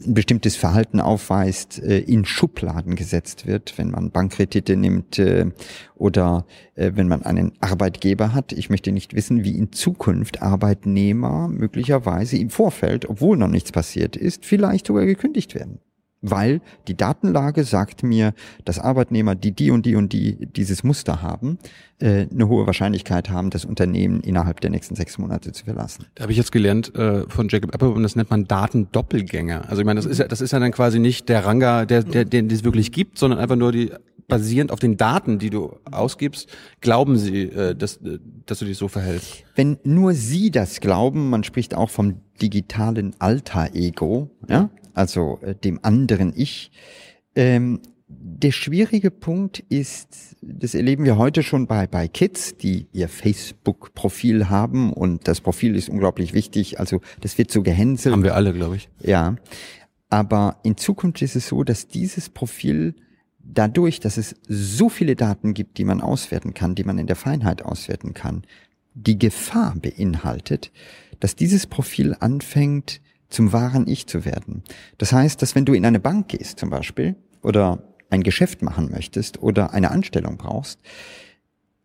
ein 0.07 0.15
bestimmtes 0.15 0.57
Verhalten 0.57 1.01
aufweist, 1.01 1.83
äh, 1.83 1.99
in 1.99 2.25
Schubladen 2.25 2.97
gesetzt 2.97 3.47
wird, 3.47 3.79
wenn 3.79 3.91
man 3.91 4.11
Bankkredite 4.11 4.77
nimmt 4.77 5.19
äh, 5.19 5.47
oder 5.95 6.47
äh, 6.75 6.93
wenn 6.95 7.09
man 7.09 7.23
einen 7.23 7.53
Arbeitgeber 7.61 8.35
hat. 8.35 8.53
Ich 8.53 8.71
möchte 8.71 8.93
nicht 8.93 9.15
wissen, 9.15 9.45
wie 9.45 9.57
in 9.57 9.73
Zukunft 9.73 10.43
Arbeitnehmer 10.43 11.49
möglicherweise 11.49 12.37
im 12.37 12.51
Vorfeld, 12.51 13.09
obwohl 13.09 13.37
noch 13.37 13.49
nichts 13.49 13.73
passiert 13.73 14.17
ist, 14.17 14.45
vielleicht 14.45 14.87
sogar 14.87 15.07
gekündigt 15.07 15.55
werden 15.55 15.81
weil 16.23 16.61
die 16.89 16.97
Datenlage 16.97 17.65
sagt 17.65 18.03
mir, 18.03 18.33
dass 18.65 18.79
Arbeitnehmer, 18.79 19.35
die 19.35 19.53
die 19.53 19.71
und 19.71 19.85
die 19.85 19.97
und 19.97 20.13
die 20.13 20.47
dieses 20.47 20.85
Muster 20.85 21.21
haben, 21.21 21.59
äh, 21.99 22.27
eine 22.31 22.49
hohe 22.49 22.67
Wahrscheinlichkeit 22.67 23.29
haben, 23.29 23.51
das 23.51 23.65
Unternehmen 23.65 24.21
innerhalb 24.21 24.61
der 24.61 24.71
nächsten 24.71 24.95
sechs 24.95 25.19
Monate 25.19 25.53
zu 25.53 25.65
verlassen. 25.65 26.07
Da 26.15 26.23
habe 26.23 26.33
ich 26.33 26.39
jetzt 26.39 26.53
gelernt 26.53 26.95
äh, 26.95 27.29
von 27.29 27.49
Jacob 27.49 27.75
Apple 27.75 27.91
und 27.91 28.03
das 28.03 28.17
nennt 28.17 28.31
man 28.31 28.45
Datendoppelgänger. 28.47 29.69
Also 29.69 29.83
ich 29.83 29.87
meine, 29.87 29.99
das 29.99 30.07
ist 30.07 30.19
ja, 30.19 30.29
das 30.29 30.41
ist 30.41 30.53
ja 30.53 30.61
dann 30.61 30.73
quasi 30.73 30.99
nicht 30.99 31.29
der 31.29 31.45
Ranga, 31.45 31.85
der, 31.85 32.05
der, 32.05 32.25
den 32.25 32.49
es 32.51 32.65
wirklich 32.65 32.93
gibt, 32.93 33.19
sondern 33.19 33.41
einfach 33.41 33.57
nur 33.57 33.73
die 33.73 33.93
basierend 34.29 34.73
auf 34.73 34.79
den 34.79 34.97
Daten, 34.97 35.39
die 35.39 35.51
du 35.51 35.77
ausgibst, 35.91 36.49
glauben 36.81 37.19
sie, 37.19 37.43
äh, 37.43 37.75
dass, 37.75 37.97
äh, 37.99 38.19
dass 38.47 38.61
du 38.61 38.65
dich 38.65 38.79
so 38.79 38.89
verhältst. 38.89 39.45
Wenn 39.55 39.79
nur 39.85 40.15
sie 40.15 40.51
das 40.51 40.81
glauben, 40.81 41.29
man 41.29 41.45
spricht 41.45 41.75
auch 41.75 41.91
vom 41.91 42.15
digitalen 42.41 43.15
Alter-Ego, 43.19 44.31
ja, 44.49 44.71
also 44.95 45.39
äh, 45.43 45.55
dem 45.55 45.81
anderen 45.83 46.33
Ich, 46.37 46.71
ähm, 47.35 47.81
der 48.09 48.53
schwierige 48.53 49.11
Punkt 49.11 49.61
ist, 49.69 50.37
das 50.43 50.75
erleben 50.75 51.05
wir 51.05 51.17
heute 51.17 51.43
schon 51.43 51.67
bei, 51.67 51.87
bei 51.87 52.09
Kids, 52.09 52.57
die 52.57 52.87
ihr 52.93 53.09
Facebook-Profil 53.09 54.51
haben 54.51 54.93
und 54.93 55.29
das 55.29 55.41
Profil 55.41 55.77
ist 55.77 55.89
unglaublich 55.89 56.35
wichtig. 56.35 56.79
Also 56.79 57.01
das 57.21 57.39
wird 57.39 57.51
so 57.51 57.63
gehänselt. 57.63 58.13
Haben 58.13 58.25
wir 58.25 58.35
alle, 58.35 58.53
glaube 58.53 58.77
ich. 58.77 58.89
Ja. 59.01 59.37
Aber 60.11 60.59
in 60.63 60.77
Zukunft 60.77 61.23
ist 61.23 61.37
es 61.37 61.49
so, 61.49 61.65
dass 61.65 61.89
dieses 61.89 62.29
Profil 62.29 62.95
dadurch, 63.39 64.01
dass 64.01 64.19
es 64.19 64.35
so 64.47 64.89
viele 64.89 65.17
Daten 65.17 65.55
gibt, 65.55 65.79
die 65.79 65.85
man 65.85 66.01
auswerten 66.01 66.55
kann, 66.55 66.75
die 66.75 66.85
man 66.85 66.99
in 66.99 67.07
der 67.07 67.17
Feinheit 67.17 67.63
auswerten 67.63 68.15
kann, 68.15 68.43
die 68.95 69.19
Gefahr 69.19 69.75
beinhaltet, 69.81 70.71
dass 71.21 71.35
dieses 71.35 71.67
Profil 71.67 72.15
anfängt, 72.21 73.01
zum 73.33 73.53
wahren 73.53 73.87
Ich 73.87 74.07
zu 74.07 74.25
werden. 74.25 74.63
Das 74.99 75.13
heißt, 75.13 75.41
dass 75.43 75.55
wenn 75.55 75.65
du 75.65 75.73
in 75.73 75.87
eine 75.87 76.01
Bank 76.01 76.29
gehst 76.29 76.59
zum 76.59 76.71
Beispiel 76.71 77.17
oder 77.43 77.83
ein 78.11 78.23
Geschäft 78.23 78.63
machen 78.63 78.91
möchtest 78.91 79.43
oder 79.43 79.73
eine 79.73 79.91
Anstellung 79.91 80.37
brauchst, 80.37 80.79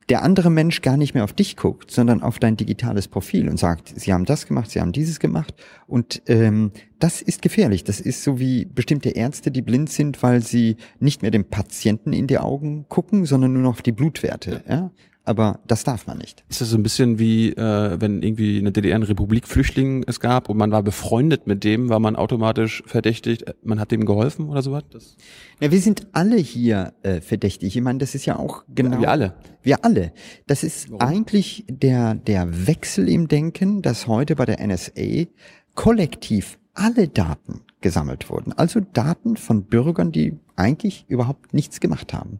der 0.10 0.24
andere 0.24 0.50
Mensch 0.50 0.82
gar 0.82 0.96
nicht 0.96 1.14
mehr 1.14 1.26
auf 1.26 1.34
dich 1.34 1.58
guckt, 1.58 1.92
sondern 1.92 2.24
auf 2.24 2.40
dein 2.40 2.56
digitales 2.56 3.10
Profil 3.10 3.50
und 3.50 3.58
sagt, 3.58 3.92
sie 4.00 4.14
haben 4.14 4.24
das 4.24 4.48
gemacht, 4.48 4.72
sie 4.72 4.80
haben 4.80 4.94
dieses 4.94 5.20
gemacht. 5.20 5.54
Und 5.86 6.22
ähm, 6.28 6.72
das 7.00 7.22
ist 7.22 7.42
gefährlich. 7.42 7.84
Das 7.84 8.00
ist 8.00 8.24
so 8.24 8.40
wie 8.40 8.66
bestimmte 8.66 9.10
Ärzte, 9.10 9.52
die 9.52 9.62
blind 9.62 9.90
sind, 9.90 10.24
weil 10.24 10.42
sie 10.42 10.78
nicht 11.00 11.24
mehr 11.24 11.32
dem 11.32 11.46
Patienten 11.46 12.14
in 12.14 12.28
die 12.28 12.38
Augen 12.38 12.86
gucken, 12.88 13.26
sondern 13.26 13.54
nur 13.54 13.64
noch 13.64 13.72
auf 13.72 13.82
die 13.82 13.92
Blutwerte. 13.92 14.64
Ja? 14.70 14.92
Aber 15.28 15.60
das 15.68 15.84
darf 15.84 16.08
man 16.08 16.18
nicht. 16.18 16.44
Ist 16.50 16.62
das 16.62 16.70
so 16.70 16.78
ein 16.78 16.84
bisschen 16.84 17.20
wie, 17.20 17.50
äh, 17.52 17.98
wenn 18.00 18.22
irgendwie 18.24 18.58
eine 18.58 18.72
DDR 18.72 18.96
eine 18.96 19.10
Republik 19.10 19.48
Flüchtling 19.48 20.04
es 20.08 20.20
gab 20.20 20.50
und 20.50 20.58
man 20.58 20.72
war 20.72 20.84
befreundet 20.84 21.48
mit 21.48 21.64
dem, 21.64 21.90
war 21.90 22.00
man 22.00 22.16
automatisch 22.16 22.84
verdächtigt, 22.86 23.46
man 23.64 23.80
hat 23.80 23.92
dem 23.92 24.06
geholfen 24.06 24.50
oder 24.50 24.62
sowas? 24.62 24.84
Das 24.92 25.18
ja, 25.60 25.72
wir 25.72 25.82
sind 25.82 26.08
alle 26.14 26.38
hier 26.38 26.94
äh, 27.04 27.22
verdächtig. 27.22 27.76
Ich 27.76 27.82
meine, 27.82 28.00
das 28.00 28.16
ist 28.16 28.26
ja 28.26 28.38
auch 28.38 28.64
genau. 28.74 29.02
Wir 29.02 29.10
alle. 29.10 29.34
Wir 29.64 29.84
alle. 29.84 30.14
Das 30.46 30.64
ist 30.64 30.90
Warum? 30.92 31.02
eigentlich 31.02 31.66
der, 31.70 32.16
der 32.16 32.68
Wechsel 32.68 33.10
im 33.10 33.28
Denken, 33.28 33.82
dass 33.82 34.08
heute 34.08 34.36
bei 34.36 34.46
der 34.46 34.66
NSA 34.66 35.26
kollektiv 35.74 36.58
alle 36.78 37.08
Daten 37.08 37.62
gesammelt 37.82 38.30
wurden. 38.30 38.54
Also 38.54 38.80
Daten 38.80 39.36
von 39.36 39.64
Bürgern, 39.64 40.12
die 40.12 40.38
eigentlich 40.56 41.06
überhaupt 41.08 41.54
nichts 41.54 41.80
gemacht 41.80 42.14
haben. 42.14 42.40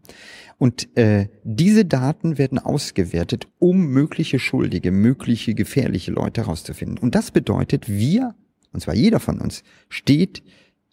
Und 0.58 0.96
äh, 0.98 1.28
diese 1.44 1.86
Daten 1.86 2.38
werden 2.38 2.60
ausgewertet, 2.60 3.48
um 3.60 3.88
mögliche 3.88 4.40
Schuldige, 4.40 4.92
mögliche 4.92 5.54
gefährliche 5.54 6.12
Leute 6.12 6.42
herauszufinden. 6.42 6.98
Und 7.00 7.16
das 7.16 7.32
bedeutet, 7.32 7.90
wir, 7.90 8.36
und 8.74 8.80
zwar 8.80 8.96
jeder 8.96 9.20
von 9.20 9.40
uns, 9.40 9.64
steht 9.90 10.44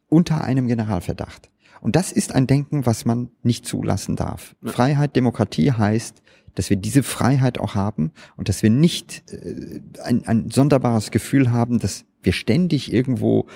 unter 0.08 0.42
einem 0.42 0.66
Generalverdacht. 0.66 1.50
Und 1.80 1.96
das 1.96 2.12
ist 2.12 2.34
ein 2.34 2.46
Denken, 2.46 2.86
was 2.86 3.04
man 3.04 3.28
nicht 3.42 3.66
zulassen 3.66 4.16
darf. 4.16 4.56
Ja. 4.62 4.72
Freiheit, 4.72 5.16
Demokratie 5.16 5.72
heißt, 5.72 6.22
dass 6.54 6.70
wir 6.70 6.76
diese 6.78 7.02
Freiheit 7.02 7.58
auch 7.58 7.74
haben 7.74 8.12
und 8.36 8.48
dass 8.48 8.62
wir 8.62 8.70
nicht 8.70 9.24
äh, 9.32 9.80
ein, 10.02 10.26
ein 10.26 10.50
sonderbares 10.50 11.10
Gefühl 11.10 11.52
haben, 11.52 11.78
dass 11.78 12.06
wir 12.24 12.32
ständig 12.32 12.92
irgendwo 12.92 13.46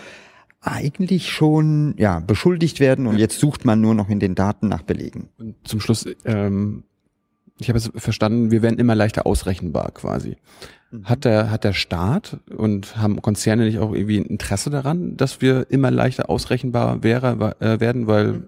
eigentlich 0.60 1.30
schon 1.30 1.94
ja 1.98 2.20
beschuldigt 2.20 2.80
werden 2.80 3.06
und 3.06 3.18
jetzt 3.18 3.38
sucht 3.38 3.64
man 3.64 3.80
nur 3.80 3.94
noch 3.94 4.08
in 4.08 4.20
den 4.20 4.34
Daten 4.34 4.68
nach 4.68 4.82
Belegen. 4.82 5.28
Und 5.38 5.54
zum 5.64 5.80
Schluss, 5.80 6.06
ähm, 6.24 6.84
ich 7.60 7.68
habe 7.68 7.78
es 7.78 7.90
verstanden, 7.94 8.50
wir 8.50 8.62
werden 8.62 8.78
immer 8.78 8.94
leichter 8.94 9.26
ausrechenbar 9.26 9.90
quasi. 9.92 10.36
Mhm. 10.90 11.04
Hat 11.04 11.24
der, 11.24 11.50
hat 11.50 11.64
der 11.64 11.72
Staat 11.72 12.38
und 12.56 12.96
haben 12.96 13.20
Konzerne 13.22 13.64
nicht 13.64 13.78
auch 13.78 13.92
irgendwie 13.92 14.18
ein 14.18 14.26
Interesse 14.26 14.70
daran, 14.70 15.16
dass 15.16 15.40
wir 15.40 15.66
immer 15.70 15.90
leichter 15.90 16.30
ausrechenbar 16.30 17.02
wäre, 17.02 17.56
äh, 17.60 17.80
werden, 17.80 18.06
weil, 18.06 18.42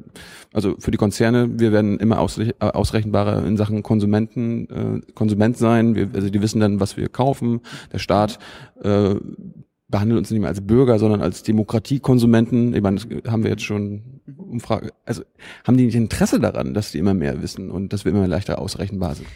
also 0.53 0.77
für 0.79 0.91
die 0.91 0.99
Konzerne, 0.99 1.61
wir 1.61 1.71
werden 1.73 1.99
immer 1.99 2.17
äh, 2.17 2.53
ausrechenbarer 2.61 3.45
in 3.47 3.57
Sachen 3.57 3.83
Konsumenten, 3.83 4.69
äh, 5.07 5.12
Konsument 5.12 5.57
sein, 5.57 5.95
wir, 5.95 6.11
also 6.15 6.31
die 6.31 6.43
wissen 6.43 6.61
dann, 6.61 6.81
was 6.81 6.97
wir 6.97 7.09
kaufen, 7.09 7.61
der 7.93 7.99
Staat 7.99 8.39
äh, 8.83 9.17
behandelt 9.90 10.18
uns 10.18 10.30
nicht 10.30 10.40
mehr 10.40 10.49
als 10.49 10.61
Bürger, 10.61 10.99
sondern 10.99 11.20
als 11.23 11.42
Demokratiekonsumenten. 11.42 12.75
Ich 12.75 12.82
meine, 12.82 12.97
das 12.97 13.06
haben 13.30 13.42
wir 13.42 13.50
jetzt 13.50 13.64
schon 13.64 14.20
Umfrage. 14.37 14.92
Also 15.04 15.23
haben 15.64 15.76
die 15.76 15.87
nicht 15.87 15.94
Interesse 15.94 16.40
daran, 16.40 16.75
dass 16.75 16.92
die 16.92 16.99
immer 16.99 17.14
mehr 17.14 17.42
wissen 17.42 17.70
und 17.70 17.92
dass 17.92 18.04
wir 18.04 18.12
immer 18.12 18.26
leichter 18.26 18.61
ausrechenbar 18.61 19.14
sind? 19.14 19.28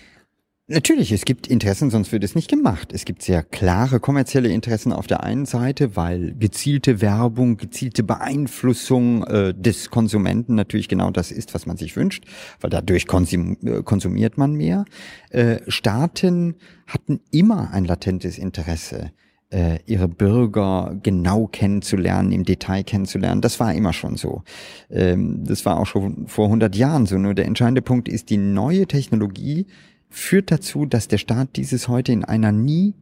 Natürlich, 0.66 1.12
es 1.12 1.26
gibt 1.26 1.46
Interessen, 1.46 1.90
sonst 1.90 2.11
wird 2.11 2.25
es 2.25 2.34
nicht 2.34 2.49
gemacht. 2.49 2.90
Es 2.94 3.04
gibt 3.04 3.20
sehr 3.20 3.42
klare 3.42 4.00
kommerzielle 4.00 4.49
Interessen 4.49 4.94
auf 4.94 5.06
der 5.06 5.23
einen 5.23 5.44
Seite, 5.44 5.94
weil 5.94 6.34
gezielte 6.38 7.02
Werbung, 7.02 7.58
gezielte 7.58 8.02
Beeinflussung 8.02 9.25
äh, 9.25 9.52
des 9.52 9.90
Konsumenten 9.90 10.54
natürlich 10.54 10.88
genau 10.88 11.11
das 11.11 11.32
ist, 11.32 11.52
was 11.52 11.66
man 11.66 11.76
sich 11.76 11.96
wünscht, 11.96 12.25
weil 12.62 12.70
dadurch 12.70 13.06
konsum 13.06 13.58
äh, 13.62 13.82
konsumiert 13.82 14.38
man 14.38 14.54
mehr. 14.54 14.87
Äh, 15.28 15.58
Staaten 15.68 16.54
hatten 16.87 17.20
immer 17.30 17.73
ein 17.73 17.84
latentes 17.84 18.38
Interesse 18.38 19.11
äh, 19.54 19.78
ihre 19.87 20.08
Bürger 20.08 20.99
genau 21.02 21.46
kennenzulernen, 21.46 22.32
im 22.32 22.44
Detail 22.44 22.82
kennenzulernen. 22.82 23.40
Das 23.40 23.61
war 23.61 23.73
immer 23.73 23.92
schon 23.92 24.16
so. 24.16 24.42
Ähm, 24.90 25.44
das 25.44 25.64
war 25.64 25.78
auch 25.78 25.87
schon 25.87 26.26
vor 26.26 26.46
100 26.46 26.75
Jahren 26.75 27.06
so. 27.06 27.16
Nur 27.16 27.34
der 27.34 27.46
entscheidende 27.46 27.82
Punkt 27.82 28.08
ist, 28.08 28.30
die 28.30 28.37
neue 28.37 28.87
Technologie 28.87 29.66
führt 30.11 30.50
dazu, 30.50 30.87
dass 30.87 31.06
der 31.06 31.18
Staat 31.18 31.56
dieses 31.56 31.87
heute 31.87 32.12
in 32.12 32.25
einer 32.25 32.50
nie 32.50 32.94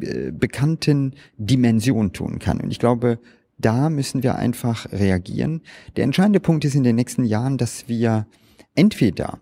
äh, 0.00 0.30
bekannten 0.30 1.14
Dimension 1.36 2.12
tun 2.12 2.38
kann. 2.38 2.60
Und 2.60 2.70
ich 2.70 2.78
glaube, 2.78 3.18
da 3.58 3.90
müssen 3.90 4.22
wir 4.22 4.36
einfach 4.36 4.92
reagieren. 4.92 5.62
Der 5.96 6.04
entscheidende 6.04 6.40
Punkt 6.40 6.64
ist 6.64 6.76
in 6.76 6.84
den 6.84 6.94
nächsten 6.94 7.24
Jahren, 7.24 7.58
dass 7.58 7.88
wir 7.88 8.26
entweder 8.76 9.40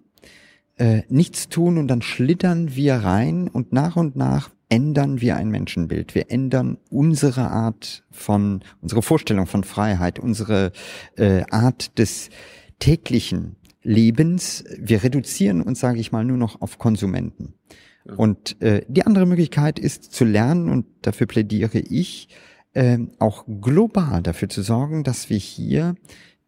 äh, 0.77 1.03
nichts 1.09 1.49
tun 1.51 1.77
und 1.77 1.89
dann 1.89 2.01
schlittern 2.01 2.75
wir 2.75 2.97
rein 2.97 3.49
und 3.49 3.73
nach 3.73 3.97
und 3.97 4.17
nach 4.17 4.54
ändern 4.69 5.21
wir 5.21 5.37
ein 5.37 5.51
Menschenbild. 5.51 6.15
Wir 6.15 6.31
ändern 6.31 6.79
unsere 6.91 7.51
Art 7.51 8.05
von, 8.11 8.63
unsere 8.81 9.03
Vorstellung 9.03 9.47
von 9.47 9.65
Freiheit, 9.65 10.19
unsere 10.19 10.73
äh, 11.17 11.43
Art 11.51 11.99
des 11.99 12.31
täglichen 12.79 13.57
Lebens. 13.83 14.65
Wir 14.79 15.03
reduzieren 15.03 15.63
uns, 15.63 15.81
sage 15.81 16.01
ich 16.01 16.13
mal, 16.13 16.25
nur 16.25 16.37
noch 16.37 16.61
auf 16.61 16.79
Konsumenten. 16.79 17.55
Ja. 18.07 18.15
Und 18.15 18.61
äh, 18.61 18.85
die 18.89 19.05
andere 19.05 19.27
Möglichkeit 19.27 19.79
ist 19.79 20.13
zu 20.13 20.25
lernen, 20.25 20.69
und 20.69 20.87
dafür 21.03 21.27
plädiere 21.27 21.79
ich, 21.79 22.29
äh, 22.73 22.99
auch 23.19 23.45
global 23.61 24.23
dafür 24.23 24.49
zu 24.49 24.63
sorgen, 24.63 25.05
dass 25.05 25.31
wir 25.31 25.39
hier 25.39 25.95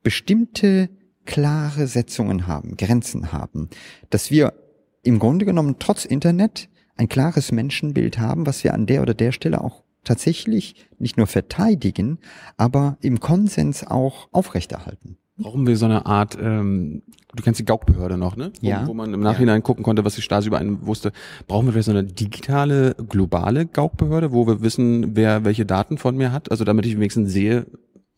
bestimmte 0.03 0.91
klare 1.25 1.87
Setzungen 1.87 2.47
haben, 2.47 2.77
Grenzen 2.77 3.33
haben, 3.33 3.69
dass 4.11 4.31
wir 4.31 4.55
im 5.03 5.19
Grunde 5.19 5.45
genommen 5.45 5.77
trotz 5.79 6.05
Internet 6.05 6.69
ein 6.97 7.09
klares 7.09 7.53
Menschenbild 7.53 8.19
haben, 8.19 8.47
was 8.47 8.65
wir 8.65 8.75
an 8.75 8.87
der 8.87 9.03
oder 9.03 9.15
der 9.15 9.33
Stelle 9.33 9.62
auch 9.62 9.83
tatsächlich 10.05 10.87
nicht 10.99 11.17
nur 11.17 11.26
verteidigen, 11.26 12.19
aber 12.57 12.97
im 13.00 13.21
Konsens 13.21 13.87
auch 13.87 14.29
aufrechterhalten. 14.33 15.19
Brauchen 15.38 15.67
wir 15.67 15.76
so 15.76 15.85
eine 15.85 16.07
Art, 16.07 16.38
ähm, 16.41 17.03
du 17.35 17.43
kennst 17.43 17.61
die 17.61 17.67
Gaukbehörde 17.67 18.17
noch, 18.17 18.37
ne? 18.37 18.53
Wo, 18.62 18.67
ja. 18.67 18.87
Wo 18.87 18.95
man 18.95 19.12
im 19.12 19.21
Nachhinein 19.21 19.57
ja. 19.57 19.61
gucken 19.61 19.85
konnte, 19.85 20.03
was 20.03 20.15
die 20.15 20.23
Stasi 20.23 20.49
über 20.49 20.59
einen 20.59 20.87
wusste. 20.87 21.12
Brauchen 21.47 21.67
wir 21.67 21.73
vielleicht 21.73 21.87
so 21.87 21.91
eine 21.91 22.05
digitale, 22.05 22.95
globale 23.09 23.67
Gaukbehörde, 23.67 24.33
wo 24.33 24.47
wir 24.47 24.62
wissen, 24.62 25.15
wer 25.15 25.45
welche 25.45 25.67
Daten 25.67 25.99
von 25.99 26.17
mir 26.17 26.33
hat? 26.33 26.50
Also 26.50 26.65
damit 26.65 26.87
ich 26.87 26.97
wenigstens 26.97 27.33
sehe, 27.33 27.67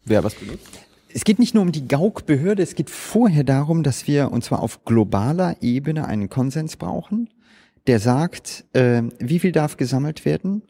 wer 0.05 0.23
was 0.23 0.37
benutzt? 0.37 0.87
Es 1.13 1.25
geht 1.25 1.41
nicht 1.41 1.55
nur 1.55 1.63
um 1.63 1.73
die 1.73 1.89
Gauk-Behörde, 1.89 2.63
es 2.63 2.77
geht 2.77 2.91
vorher 2.91 3.43
darum, 3.43 3.83
dass 3.83 4.07
wir, 4.07 4.31
und 4.31 4.45
zwar 4.45 4.63
auf 4.63 4.85
globaler 4.85 5.57
Ebene, 5.63 6.07
einen 6.07 6.29
Konsens 6.29 6.77
brauchen 6.77 7.31
der 7.89 7.99
sagt, 7.99 8.67
äh, 8.75 9.03
wie 9.19 9.39
viel 9.39 9.53
darf 9.53 9.77
gesammelt 9.77 10.25
werden, 10.25 10.63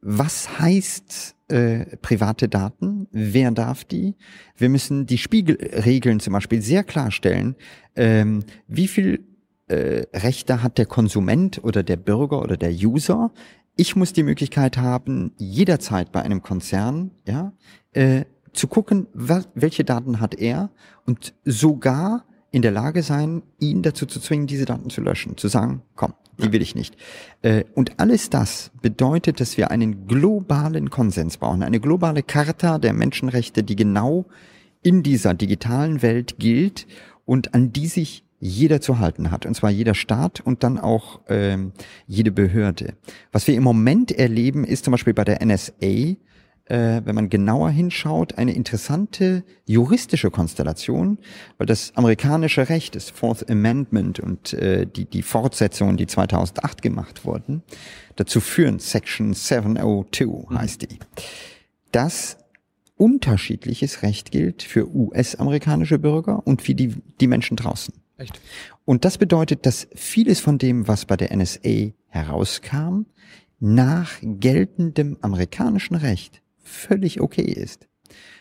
was 0.00 0.60
heißt 0.60 1.34
äh, 1.48 1.96
private 1.96 2.48
Daten, 2.48 3.08
wer 3.10 3.50
darf 3.50 3.84
die. 3.84 4.14
Wir 4.56 4.68
müssen 4.68 5.06
die 5.06 5.18
Spiegelregeln 5.18 6.20
zum 6.20 6.34
Beispiel 6.34 6.62
sehr 6.62 6.84
klarstellen, 6.84 7.56
ähm, 7.96 8.44
wie 8.68 8.86
viel 8.86 9.24
äh, 9.66 10.04
Rechte 10.14 10.62
hat 10.62 10.78
der 10.78 10.86
Konsument 10.86 11.64
oder 11.64 11.82
der 11.82 11.96
Bürger 11.96 12.42
oder 12.42 12.56
der 12.56 12.70
User. 12.70 13.32
Ich 13.76 13.96
muss 13.96 14.12
die 14.12 14.22
Möglichkeit 14.22 14.76
haben, 14.76 15.32
jederzeit 15.38 16.12
bei 16.12 16.22
einem 16.22 16.42
Konzern, 16.42 17.10
ja, 17.26 17.52
äh, 17.92 18.24
zu 18.52 18.66
gucken, 18.66 19.06
welche 19.14 19.84
Daten 19.84 20.20
hat 20.20 20.34
er 20.34 20.70
und 21.06 21.34
sogar 21.44 22.24
in 22.50 22.62
der 22.62 22.72
Lage 22.72 23.02
sein, 23.02 23.42
ihn 23.58 23.82
dazu 23.82 24.06
zu 24.06 24.20
zwingen, 24.20 24.46
diese 24.46 24.64
Daten 24.64 24.90
zu 24.90 25.00
löschen, 25.00 25.36
zu 25.36 25.48
sagen, 25.48 25.82
komm, 25.94 26.14
die 26.38 26.52
will 26.52 26.62
ich 26.62 26.74
nicht. 26.74 26.96
Äh, 27.42 27.64
und 27.74 27.98
alles 28.00 28.30
das 28.30 28.70
bedeutet, 28.80 29.40
dass 29.40 29.56
wir 29.56 29.70
einen 29.70 30.06
globalen 30.06 30.90
Konsens 30.90 31.36
brauchen, 31.36 31.62
eine 31.62 31.80
globale 31.80 32.22
Charta 32.22 32.78
der 32.78 32.92
Menschenrechte, 32.92 33.62
die 33.62 33.76
genau 33.76 34.26
in 34.82 35.02
dieser 35.02 35.34
digitalen 35.34 36.02
Welt 36.02 36.38
gilt 36.38 36.86
und 37.24 37.54
an 37.54 37.72
die 37.72 37.86
sich 37.86 38.24
jeder 38.40 38.80
zu 38.80 39.00
halten 39.00 39.30
hat, 39.30 39.46
und 39.46 39.54
zwar 39.54 39.70
jeder 39.70 39.94
Staat 39.94 40.40
und 40.40 40.62
dann 40.62 40.78
auch 40.78 41.20
ähm, 41.28 41.72
jede 42.06 42.30
Behörde. 42.30 42.94
Was 43.32 43.48
wir 43.48 43.54
im 43.54 43.64
Moment 43.64 44.12
erleben, 44.12 44.64
ist 44.64 44.84
zum 44.84 44.92
Beispiel 44.92 45.14
bei 45.14 45.24
der 45.24 45.44
NSA, 45.44 46.14
äh, 46.68 47.00
wenn 47.04 47.14
man 47.14 47.30
genauer 47.30 47.70
hinschaut, 47.70 48.36
eine 48.36 48.54
interessante 48.54 49.42
juristische 49.66 50.30
Konstellation, 50.30 51.18
weil 51.56 51.66
das 51.66 51.92
amerikanische 51.96 52.68
Recht, 52.68 52.94
das 52.94 53.10
Fourth 53.10 53.50
Amendment 53.50 54.20
und 54.20 54.52
äh, 54.52 54.86
die, 54.86 55.06
die 55.06 55.22
Fortsetzungen, 55.22 55.96
die 55.96 56.06
2008 56.06 56.82
gemacht 56.82 57.24
wurden, 57.24 57.62
dazu 58.16 58.40
führen, 58.40 58.78
Section 58.78 59.32
702 59.32 60.24
mhm. 60.24 60.58
heißt 60.58 60.82
die, 60.82 60.98
dass 61.92 62.36
unterschiedliches 62.96 64.02
Recht 64.02 64.30
gilt 64.30 64.62
für 64.62 64.92
US-amerikanische 64.94 65.98
Bürger 65.98 66.46
und 66.46 66.62
für 66.62 66.74
die, 66.74 66.94
die 67.20 67.28
Menschen 67.28 67.56
draußen. 67.56 67.94
Echt? 68.18 68.40
Und 68.84 69.04
das 69.04 69.16
bedeutet, 69.16 69.64
dass 69.64 69.88
vieles 69.94 70.40
von 70.40 70.58
dem, 70.58 70.88
was 70.88 71.04
bei 71.04 71.16
der 71.16 71.34
NSA 71.34 71.92
herauskam, 72.08 73.02
nach 73.60 74.12
geltendem 74.22 75.16
amerikanischen 75.20 75.94
Recht 75.94 76.42
völlig 76.68 77.20
okay 77.20 77.42
ist. 77.42 77.88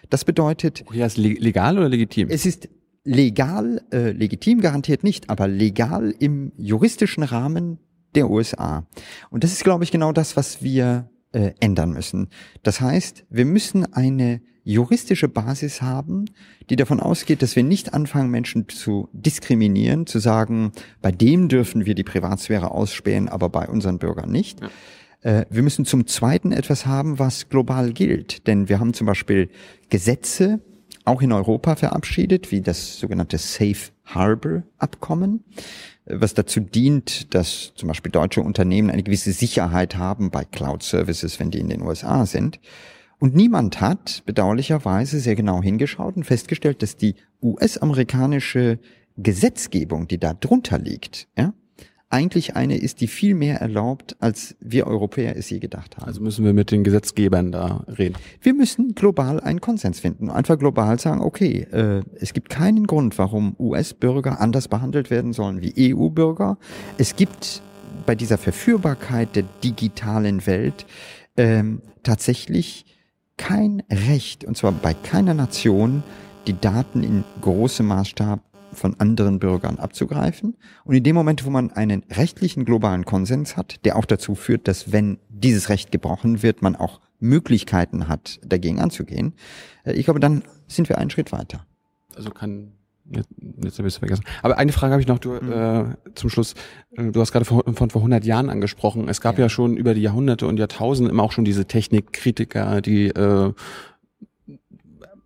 Das 0.09 0.25
bedeutet. 0.25 0.83
Okay, 0.85 1.05
ist 1.05 1.17
legal 1.17 1.77
oder 1.77 1.89
legitim? 1.89 2.29
Es 2.29 2.45
ist 2.45 2.69
legal, 3.03 3.81
äh, 3.91 4.11
legitim 4.11 4.61
garantiert 4.61 5.03
nicht, 5.03 5.29
aber 5.29 5.47
legal 5.47 6.13
im 6.19 6.51
juristischen 6.57 7.23
Rahmen 7.23 7.79
der 8.15 8.29
USA. 8.29 8.87
Und 9.29 9.43
das 9.43 9.51
ist, 9.51 9.63
glaube 9.63 9.83
ich, 9.83 9.91
genau 9.91 10.11
das, 10.11 10.35
was 10.35 10.61
wir 10.61 11.09
äh, 11.31 11.51
ändern 11.59 11.91
müssen. 11.91 12.29
Das 12.63 12.81
heißt, 12.81 13.25
wir 13.29 13.45
müssen 13.45 13.91
eine 13.93 14.41
juristische 14.63 15.29
Basis 15.29 15.81
haben, 15.81 16.25
die 16.69 16.75
davon 16.75 16.99
ausgeht, 16.99 17.41
dass 17.41 17.55
wir 17.55 17.63
nicht 17.63 17.93
anfangen, 17.93 18.29
Menschen 18.29 18.67
zu 18.67 19.07
diskriminieren, 19.13 20.05
zu 20.07 20.19
sagen, 20.19 20.73
bei 21.01 21.11
dem 21.11 21.47
dürfen 21.47 21.85
wir 21.85 21.95
die 21.95 22.03
Privatsphäre 22.03 22.71
ausspähen, 22.71 23.29
aber 23.29 23.47
bei 23.47 23.67
unseren 23.69 23.97
Bürgern 23.97 24.29
nicht. 24.29 24.59
Ja. 24.59 24.69
Äh, 25.21 25.45
wir 25.49 25.63
müssen 25.63 25.85
zum 25.85 26.07
Zweiten 26.07 26.51
etwas 26.51 26.85
haben, 26.85 27.19
was 27.19 27.49
global 27.49 27.91
gilt. 27.93 28.47
Denn 28.47 28.69
wir 28.69 28.79
haben 28.79 28.93
zum 28.93 29.07
Beispiel 29.07 29.49
Gesetze, 29.89 30.59
auch 31.05 31.21
in 31.21 31.31
Europa 31.31 31.77
verabschiedet, 31.77 32.51
wie 32.51 32.61
das 32.61 32.99
sogenannte 32.99 33.37
Safe 33.37 33.91
Harbor 34.03 34.63
Abkommen, 34.77 35.43
äh, 36.05 36.15
was 36.19 36.33
dazu 36.33 36.59
dient, 36.59 37.33
dass 37.33 37.73
zum 37.75 37.87
Beispiel 37.87 38.11
deutsche 38.11 38.41
Unternehmen 38.41 38.89
eine 38.89 39.03
gewisse 39.03 39.31
Sicherheit 39.31 39.95
haben 39.95 40.31
bei 40.31 40.43
Cloud 40.43 40.83
Services, 40.83 41.39
wenn 41.39 41.51
die 41.51 41.59
in 41.59 41.69
den 41.69 41.81
USA 41.81 42.25
sind. 42.25 42.59
Und 43.19 43.35
niemand 43.35 43.81
hat 43.81 44.21
bedauerlicherweise 44.25 45.19
sehr 45.19 45.35
genau 45.35 45.63
hingeschaut 45.63 46.17
und 46.17 46.23
festgestellt, 46.23 46.83
dass 46.83 46.97
die 46.97 47.15
US-amerikanische 47.41 48.79
Gesetzgebung, 49.17 50.07
die 50.07 50.19
da 50.19 50.35
drunter 50.35 50.77
liegt, 50.77 51.27
ja, 51.35 51.53
eigentlich 52.09 52.55
eine 52.55 52.77
ist, 52.77 53.01
die 53.01 53.07
viel 53.07 53.35
mehr 53.35 53.59
erlaubt, 53.59 54.15
als 54.19 54.55
wir 54.61 54.87
Europäer 54.87 55.35
es 55.35 55.49
je 55.49 55.59
gedacht 55.59 55.97
haben. 55.97 56.05
Also 56.05 56.21
müssen 56.21 56.45
wir 56.45 56.53
mit 56.53 56.71
den 56.71 56.83
Gesetzgebern 56.85 57.51
da 57.51 57.83
reden. 57.97 58.15
Wir 58.41 58.53
müssen 58.53 58.95
global 58.95 59.41
einen 59.41 59.59
Konsens 59.59 59.99
finden. 59.99 60.29
Einfach 60.29 60.57
global 60.57 60.99
sagen, 60.99 61.19
okay, 61.19 61.67
äh, 61.71 62.01
es 62.19 62.33
gibt 62.33 62.49
keinen 62.49 62.87
Grund, 62.87 63.17
warum 63.17 63.55
US-Bürger 63.59 64.39
anders 64.39 64.69
behandelt 64.69 65.09
werden 65.09 65.33
sollen 65.33 65.61
wie 65.61 65.93
EU-Bürger. 65.93 66.57
Es 66.97 67.17
gibt 67.17 67.61
bei 68.05 68.15
dieser 68.15 68.37
Verführbarkeit 68.37 69.35
der 69.35 69.43
digitalen 69.63 70.45
Welt 70.47 70.85
ähm, 71.35 71.81
tatsächlich 72.03 72.85
kein 73.35 73.83
Recht, 73.91 74.45
und 74.45 74.55
zwar 74.55 74.71
bei 74.71 74.93
keiner 74.93 75.33
Nation, 75.33 76.03
die 76.47 76.59
Daten 76.59 77.03
in 77.03 77.23
großem 77.41 77.85
Maßstab 77.85 78.39
von 78.73 78.99
anderen 78.99 79.39
Bürgern 79.39 79.77
abzugreifen. 79.77 80.57
Und 80.83 80.95
in 80.95 81.03
dem 81.03 81.15
Moment, 81.15 81.45
wo 81.45 81.49
man 81.49 81.71
einen 81.71 82.03
rechtlichen 82.11 82.65
globalen 82.65 83.05
Konsens 83.05 83.57
hat, 83.57 83.83
der 83.85 83.95
auch 83.95 84.05
dazu 84.05 84.35
führt, 84.35 84.67
dass 84.67 84.91
wenn 84.91 85.19
dieses 85.29 85.69
Recht 85.69 85.91
gebrochen 85.91 86.43
wird, 86.43 86.61
man 86.61 86.75
auch 86.75 86.99
Möglichkeiten 87.19 88.07
hat, 88.07 88.39
dagegen 88.43 88.79
anzugehen, 88.79 89.33
äh, 89.83 89.93
ich 89.93 90.05
glaube, 90.05 90.19
dann 90.19 90.43
sind 90.67 90.89
wir 90.89 90.97
einen 90.97 91.09
Schritt 91.09 91.31
weiter. 91.31 91.65
Also 92.15 92.29
kann 92.29 92.73
Jetzt, 93.09 93.29
jetzt 93.63 93.77
habe 93.79 93.87
ich 93.87 93.93
es 93.93 93.97
vergessen. 93.97 94.23
Aber 94.41 94.57
eine 94.57 94.71
Frage 94.71 94.91
habe 94.91 95.01
ich 95.01 95.07
noch 95.07 95.19
du, 95.19 95.31
mhm. 95.31 95.51
äh, 95.51 95.85
zum 96.15 96.29
Schluss. 96.29 96.55
Äh, 96.91 97.11
du 97.11 97.21
hast 97.21 97.31
gerade 97.31 97.45
von, 97.45 97.61
von 97.73 97.89
vor 97.89 98.01
100 98.01 98.25
Jahren 98.25 98.49
angesprochen. 98.49 99.07
Es 99.07 99.21
gab 99.21 99.37
ja. 99.37 99.45
ja 99.45 99.49
schon 99.49 99.77
über 99.77 99.93
die 99.93 100.01
Jahrhunderte 100.01 100.45
und 100.47 100.57
Jahrtausende 100.57 101.09
immer 101.09 101.23
auch 101.23 101.31
schon 101.31 101.45
diese 101.45 101.65
Technikkritiker, 101.65 102.81
die 102.81 103.07
äh, 103.07 103.53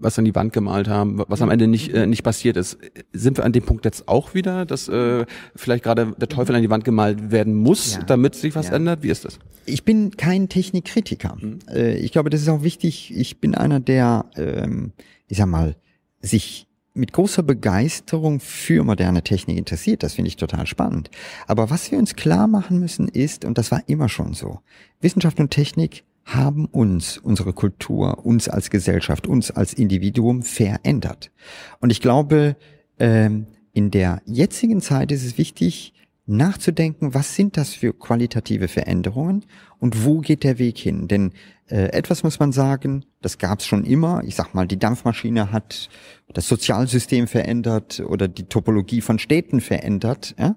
was 0.02 0.18
an 0.20 0.26
die 0.26 0.36
Wand 0.36 0.54
gemalt 0.54 0.88
haben, 0.88 1.24
was 1.28 1.42
am 1.42 1.50
Ende 1.50 1.68
nicht 1.68 1.94
äh, 1.94 2.06
nicht 2.06 2.24
passiert 2.24 2.58
ist. 2.58 2.78
Sind 3.14 3.38
wir 3.38 3.46
an 3.46 3.54
dem 3.54 3.64
Punkt 3.64 3.86
jetzt 3.86 4.08
auch 4.08 4.34
wieder, 4.34 4.66
dass 4.66 4.88
äh, 4.88 5.26
vielleicht 5.56 5.84
gerade 5.84 6.14
der 6.18 6.30
Teufel 6.30 6.56
an 6.56 6.62
die 6.62 6.70
Wand 6.70 6.84
gemalt 6.84 7.32
werden 7.32 7.56
muss, 7.56 7.96
ja. 7.96 8.04
damit 8.04 8.36
sich 8.36 8.56
was 8.56 8.68
ja. 8.68 8.76
ändert? 8.76 9.04
Wie 9.04 9.10
ist 9.10 9.26
das? 9.26 9.40
Ich 9.66 9.84
bin 9.86 10.18
kein 10.18 10.50
Technikkritiker. 10.50 11.38
Mhm. 11.40 11.60
Äh, 11.70 11.98
ich 11.98 12.12
glaube, 12.12 12.30
das 12.30 12.42
ist 12.42 12.50
auch 12.50 12.64
wichtig. 12.64 13.14
Ich 13.16 13.40
bin 13.40 13.56
einer, 13.56 13.80
der, 13.80 14.26
ähm, 14.36 14.92
ich 15.28 15.38
sag 15.38 15.48
mal, 15.48 15.76
sich 16.22 16.68
mit 16.94 17.14
großer 17.14 17.44
Begeisterung 17.44 18.40
für 18.40 18.84
moderne 18.84 19.24
Technik 19.24 19.58
interessiert. 19.58 20.04
Das 20.04 20.14
finde 20.14 20.28
ich 20.28 20.36
total 20.36 20.68
spannend. 20.68 21.10
Aber 21.48 21.70
was 21.70 21.92
wir 21.92 21.98
uns 21.98 22.16
klar 22.16 22.48
machen 22.48 22.80
müssen 22.80 23.08
ist, 23.08 23.46
und 23.46 23.58
das 23.58 23.72
war 23.72 23.82
immer 23.88 24.10
schon 24.10 24.34
so, 24.34 24.60
Wissenschaft 25.00 25.40
und 25.40 25.52
Technik 25.52 26.04
haben 26.26 26.66
uns, 26.66 27.18
unsere 27.18 27.54
Kultur, 27.54 28.26
uns 28.26 28.48
als 28.48 28.70
Gesellschaft, 28.70 29.28
uns 29.28 29.52
als 29.52 29.74
Individuum 29.74 30.44
verändert. 30.44 31.32
Und 31.80 31.92
ich 31.92 32.02
glaube, 32.02 32.56
ähm, 33.00 33.48
in 33.74 33.92
der 33.92 34.22
jetzigen 34.26 34.82
Zeit 34.82 35.12
ist 35.12 35.26
es 35.26 35.38
wichtig, 35.38 35.94
nachzudenken, 36.28 37.14
was 37.14 37.36
sind 37.36 37.58
das 37.58 37.74
für 37.74 37.94
qualitative 37.94 38.68
Veränderungen 38.68 39.46
und 39.80 40.06
wo 40.06 40.20
geht 40.20 40.44
der 40.44 40.60
Weg 40.60 40.78
hin? 40.78 41.08
Denn 41.08 41.34
äh, 41.68 41.92
etwas 41.92 42.24
muss 42.24 42.40
man 42.40 42.52
sagen, 42.52 43.06
das 43.22 43.38
gab 43.38 43.60
es 43.60 43.66
schon 43.66 43.86
immer. 43.86 44.22
Ich 44.26 44.36
sag 44.36 44.54
mal, 44.54 44.68
die 44.68 44.78
Dampfmaschine 44.78 45.52
hat 45.52 45.90
das 46.34 46.48
Sozialsystem 46.48 47.28
verändert 47.28 48.02
oder 48.06 48.28
die 48.28 48.44
Topologie 48.44 49.02
von 49.02 49.20
Städten 49.20 49.62
verändert, 49.62 50.36
ja? 50.38 50.56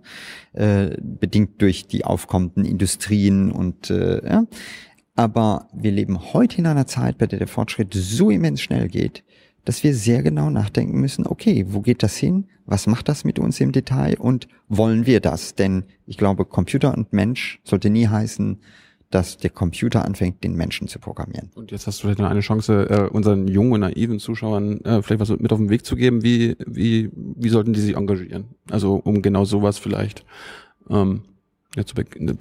äh, 0.52 0.96
bedingt 1.00 1.60
durch 1.62 1.86
die 1.86 2.04
aufkommenden 2.04 2.64
Industrien 2.64 3.50
und 3.50 3.90
äh, 3.90 4.24
ja? 4.24 4.44
Aber 5.14 5.68
wir 5.72 5.92
leben 5.92 6.32
heute 6.32 6.58
in 6.58 6.66
einer 6.66 6.86
Zeit, 6.86 7.18
bei 7.18 7.26
der 7.26 7.38
der 7.38 7.48
Fortschritt 7.48 7.94
so 7.94 8.30
immens 8.30 8.60
schnell 8.60 8.88
geht, 8.88 9.22
dass 9.64 9.82
wir 9.82 9.94
sehr 9.94 10.22
genau 10.22 10.50
nachdenken 10.50 11.00
müssen, 11.00 11.26
okay, 11.26 11.66
wo 11.68 11.80
geht 11.80 12.02
das 12.02 12.16
hin? 12.16 12.46
Was 12.66 12.86
macht 12.86 13.08
das 13.08 13.24
mit 13.24 13.38
uns 13.38 13.60
im 13.60 13.72
Detail? 13.72 14.18
Und 14.18 14.48
wollen 14.68 15.06
wir 15.06 15.20
das? 15.20 15.54
Denn 15.54 15.84
ich 16.06 16.18
glaube, 16.18 16.44
Computer 16.44 16.94
und 16.94 17.12
Mensch 17.12 17.60
sollte 17.64 17.90
nie 17.90 18.08
heißen, 18.08 18.58
dass 19.10 19.38
der 19.38 19.50
Computer 19.50 20.04
anfängt, 20.04 20.42
den 20.42 20.56
Menschen 20.56 20.88
zu 20.88 20.98
programmieren. 20.98 21.50
Und 21.54 21.70
jetzt 21.70 21.86
hast 21.86 21.98
du 21.98 22.06
vielleicht 22.06 22.18
noch 22.18 22.30
eine 22.30 22.40
Chance, 22.40 22.88
äh, 22.90 23.08
unseren 23.08 23.46
jungen 23.46 23.82
naiven 23.82 24.18
Zuschauern 24.18 24.80
äh, 24.80 25.02
vielleicht 25.02 25.20
was 25.20 25.28
mit 25.28 25.52
auf 25.52 25.58
den 25.58 25.70
Weg 25.70 25.84
zu 25.84 25.94
geben. 25.94 26.24
Wie, 26.24 26.56
wie, 26.66 27.10
wie 27.14 27.48
sollten 27.48 27.72
die 27.74 27.80
sich 27.80 27.96
engagieren? 27.96 28.46
Also 28.70 28.96
um 28.96 29.22
genau 29.22 29.44
sowas 29.44 29.78
vielleicht 29.78 30.24
ähm, 30.90 31.22
ja, 31.76 31.84
zu 31.84 31.94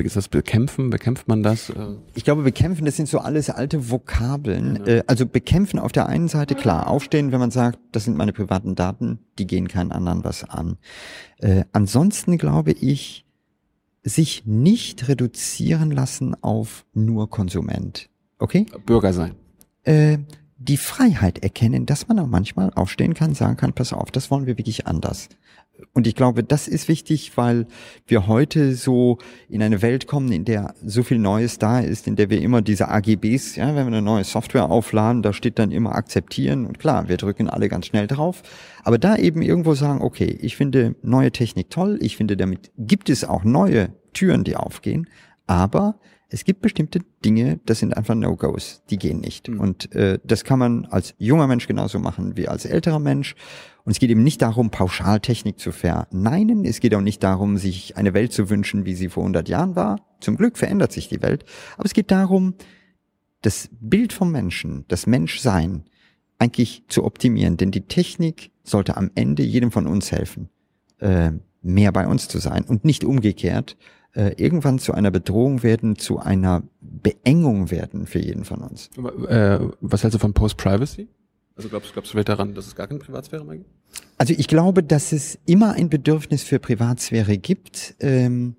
ist 0.04 0.15
das 0.15 0.28
bekämpfen? 0.28 0.89
Bekämpft 0.89 1.28
man 1.28 1.41
das? 1.41 1.69
Äh? 1.69 1.96
Ich 2.13 2.24
glaube, 2.24 2.43
bekämpfen, 2.43 2.86
das 2.86 2.98
sind 2.98 3.08
so 3.08 3.19
alles 3.19 3.50
alte 3.50 3.89
Vokabeln. 3.89 4.80
Ja. 4.86 4.93
Äh, 4.93 5.04
also 5.08 5.26
bekämpfen 5.26 5.80
auf 5.80 5.91
der 5.91 6.08
einen 6.08 6.28
Seite, 6.28 6.56
klar, 6.56 6.88
aufstehen, 6.88 7.32
wenn 7.32 7.39
man 7.39 7.52
sagt, 7.52 7.80
das 7.91 8.06
sind 8.06 8.15
meine 8.15 8.34
privaten 8.34 8.76
Daten, 8.76 9.19
die 9.39 9.48
gehen 9.48 9.67
keinen 9.67 9.91
anderen 9.91 10.24
was 10.24 10.43
an. 10.43 10.78
Äh, 11.39 11.63
ansonsten 11.72 12.38
glaube 12.38 12.72
ich, 12.72 13.26
sich 14.04 14.46
nicht 14.46 15.08
reduzieren 15.08 15.89
lassen 15.89 16.36
auf 16.43 16.86
nur 16.93 17.30
Konsument. 17.30 18.10
Okay? 18.38 18.65
Bürger 18.86 19.13
sein. 19.13 19.36
Äh, 19.84 20.19
die 20.63 20.78
Freiheit 20.78 21.39
erkennen, 21.39 21.86
dass 21.86 22.08
man 22.08 22.19
auch 22.19 22.28
manchmal 22.28 22.71
aufstehen 22.73 23.13
kann, 23.13 23.34
sagen 23.34 23.58
kann, 23.58 23.73
pass 23.73 23.93
auf, 23.93 24.12
das 24.12 24.32
wollen 24.32 24.45
wir 24.45 24.58
wirklich 24.58 24.88
anders. 24.88 25.30
Und 25.93 26.08
ich 26.08 26.15
glaube, 26.15 26.43
das 26.43 26.67
ist 26.67 26.88
wichtig, 26.88 27.36
weil 27.36 27.65
wir 28.06 28.28
heute 28.28 28.76
so 28.76 29.17
in 29.49 29.62
eine 29.62 29.82
Welt 29.82 30.08
kommen, 30.08 30.32
in 30.32 30.45
der 30.45 30.76
so 30.86 31.04
viel 31.04 31.17
Neues 31.17 31.58
da 31.58 31.80
ist, 31.80 32.08
in 32.08 32.15
der 32.15 32.30
wir 32.30 32.41
immer 32.41 32.62
diese 32.62 32.89
AGBs, 32.89 33.56
ja, 33.56 33.67
wenn 33.67 33.88
wir 33.88 33.88
eine 33.88 34.02
neue 34.02 34.23
Software 34.23 34.69
aufladen, 34.69 35.23
da 35.23 35.34
steht 35.34 35.60
dann 35.60 35.71
immer 35.71 35.95
akzeptieren 35.95 36.65
und 36.65 36.80
klar, 36.80 37.10
wir 37.10 37.17
drücken 37.17 37.49
alle 37.49 37.69
ganz 37.69 37.88
schnell 37.88 38.08
drauf. 38.08 38.43
Aber 38.84 38.97
da 38.97 39.15
eben 39.15 39.41
irgendwo 39.41 39.73
sagen, 39.73 40.02
okay, 40.02 40.38
ich 40.41 40.56
finde 40.56 40.95
neue 41.02 41.32
Technik 41.32 41.71
toll, 41.71 41.97
ich 42.02 42.17
finde 42.17 42.38
damit 42.38 42.71
gibt 42.78 43.10
es 43.10 43.26
auch 43.26 43.43
neue 43.43 43.89
Türen, 44.13 44.43
die 44.43 44.56
aufgehen, 44.56 45.10
aber 45.47 45.99
es 46.34 46.46
gibt 46.46 46.62
bestimmte 46.62 47.00
Dinge, 47.24 47.60
das 47.65 47.78
sind 47.78 47.96
einfach 47.96 48.15
No-Gos, 48.15 48.82
die 48.89 48.98
gehen 48.98 49.19
nicht. 49.19 49.50
Mhm. 49.50 49.60
Und 49.60 49.93
äh, 49.93 50.17
das 50.24 50.43
kann 50.43 50.58
man 50.58 50.86
als 50.86 51.13
junger 51.19 51.46
Mensch 51.46 51.67
genauso 51.67 52.00
machen 52.00 52.36
wie 52.36 52.48
als 52.48 52.65
älterer 52.65 52.98
Mensch. 52.98 53.36
Und 53.84 53.91
es 53.91 54.00
geht 54.00 54.10
eben 54.10 54.24
nicht 54.24 54.41
darum, 54.41 54.72
Pauschaltechnik 54.72 55.60
zu 55.60 55.72
verneinen. 55.72 56.65
Es 56.65 56.80
geht 56.80 56.96
auch 56.96 57.02
nicht 57.02 57.22
darum, 57.22 57.58
sich 57.58 57.98
eine 57.98 58.15
Welt 58.15 58.34
zu 58.34 58.50
wünschen, 58.50 58.84
wie 58.86 58.96
sie 58.96 59.10
vor 59.10 59.22
100 59.22 59.48
Jahren 59.48 59.76
war. 59.76 60.00
Zum 60.22 60.36
Glück 60.36 60.58
verändert 60.58 60.91
sich 60.91 61.08
die 61.08 61.22
Welt. 61.22 61.46
Aber 61.78 61.86
es 61.86 61.93
geht 61.93 62.10
darum, 62.10 62.56
das 63.41 63.69
Bild 63.80 64.12
vom 64.12 64.32
Menschen, 64.32 64.86
das 64.88 65.06
Menschsein 65.06 65.84
eigentlich 66.39 66.84
zu 66.88 67.04
optimieren. 67.04 67.58
Denn 67.58 67.69
die 67.69 67.86
Technik 67.86 68.50
sollte 68.63 68.98
am 68.98 69.12
Ende 69.13 69.43
jedem 69.43 69.69
von 69.69 69.86
uns 69.86 70.12
helfen. 70.12 70.50
Äh, 70.98 71.34
mehr 71.62 71.91
bei 71.91 72.08
uns 72.08 72.28
zu 72.28 72.39
sein 72.39 72.63
und 72.63 72.86
nicht 72.86 73.04
umgekehrt, 73.04 73.78
äh, 74.13 74.34
irgendwann 74.38 74.80
zu 74.80 74.93
einer 74.93 75.12
Bedrohung 75.12 75.63
werden, 75.63 75.97
zu 75.97 76.19
einer 76.19 76.63
Beengung 76.82 77.71
werden 77.71 78.06
für 78.06 78.19
jeden 78.19 78.45
von 78.45 78.62
uns. 78.62 78.89
Äh, 79.28 79.60
was 79.82 80.04
hältst 80.04 80.15
du 80.15 80.19
von 80.19 80.34
Post-Privacy? 80.34 81.08
Also 81.56 81.69
glaubst, 81.69 81.93
glaubst 81.93 82.10
du 82.10 82.13
vielleicht 82.13 82.30
daran, 82.30 82.56
dass 82.56 82.67
es 82.67 82.76
gar 82.76 82.88
keine 82.88 82.99
Privatsphäre 82.99 83.45
mehr 83.45 83.58
gibt? 83.58 83.69
Also 84.17 84.34
ich 84.38 84.47
glaube, 84.47 84.82
dass 84.84 85.12
es 85.12 85.38
immer 85.45 85.73
ein 85.73 85.89
Bedürfnis 85.89 86.43
für 86.43 86.60
Privatsphäre 86.60 87.38
gibt, 87.38 87.95
ähm, 87.99 88.56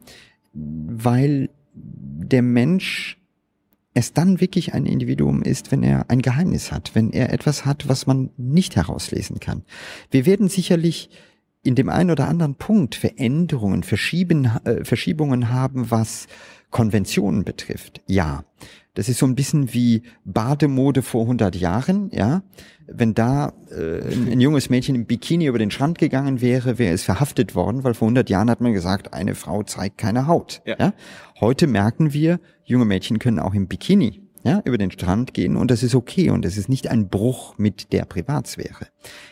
weil 0.53 1.51
der 1.75 2.43
Mensch 2.43 3.19
es 3.95 4.13
dann 4.13 4.41
wirklich 4.41 4.75
ein 4.75 4.87
Individuum 4.87 5.43
ist, 5.43 5.71
wenn 5.71 5.83
er 5.83 6.11
ein 6.11 6.21
Geheimnis 6.21 6.73
hat, 6.73 6.95
wenn 6.95 7.11
er 7.13 7.33
etwas 7.33 7.65
hat, 7.65 7.89
was 7.89 8.07
man 8.07 8.31
nicht 8.37 8.77
herauslesen 8.77 9.39
kann. 9.39 9.63
Wir 10.11 10.27
werden 10.27 10.49
sicherlich 10.49 11.11
in 11.65 11.75
dem 11.75 11.89
einen 11.89 12.11
oder 12.11 12.29
anderen 12.29 12.55
Punkt 12.55 12.95
Veränderungen, 12.95 13.83
Verschieben, 13.83 14.51
äh, 14.65 14.85
Verschiebungen 14.85 15.51
haben, 15.51 15.91
was 15.91 16.29
Konventionen 16.71 17.45
betrifft. 17.45 18.03
Ja, 18.07 18.45
das 18.95 19.09
ist 19.09 19.19
so 19.19 19.27
ein 19.27 19.35
bisschen 19.35 19.75
wie 19.75 20.03
Bademode 20.25 21.03
vor 21.03 21.23
100 21.23 21.57
Jahren, 21.57 22.11
ja. 22.13 22.43
Wenn 22.87 23.15
da 23.15 23.55
äh, 23.71 24.01
ein, 24.13 24.29
ein, 24.31 24.41
junges 24.41 24.69
Mädchen 24.69 24.95
im 24.95 25.07
Bikini 25.07 25.47
über 25.47 25.59
den 25.59 25.71
Strand 25.71 25.99
gegangen 25.99 26.41
wäre, 26.41 26.79
wäre 26.79 26.93
es 26.93 27.03
verhaftet 27.03 27.55
worden, 27.55 27.83
weil 27.83 27.95
vor 27.95 28.07
100 28.07 28.29
Jahren 28.29 28.51
hat 28.51 28.61
man 28.61 28.75
gesagt, 28.75 29.15
eine 29.15 29.35
Frau 29.35 29.63
zeigt 29.63 29.99
keine 29.99 30.27
Haut. 30.27 30.61
Ja. 30.67 30.77
ja? 30.79 30.93
Heute 31.41 31.67
merken 31.67 32.13
wir, 32.13 32.41
junge 32.65 32.85
Mädchen 32.85 33.19
können 33.19 33.39
auch 33.39 33.55
im 33.55 33.69
Bikini 33.69 34.24
ja, 34.45 34.61
über 34.67 34.77
den 34.77 34.91
Strand 34.91 35.33
gehen 35.33 35.57
und 35.57 35.71
das 35.71 35.83
ist 35.83 35.95
okay 35.95 36.29
und 36.29 36.45
es 36.45 36.59
ist 36.59 36.69
nicht 36.69 36.89
ein 36.89 37.09
Bruch 37.09 37.57
mit 37.57 37.95
der 37.95 38.05
Privatsphäre. 38.05 38.89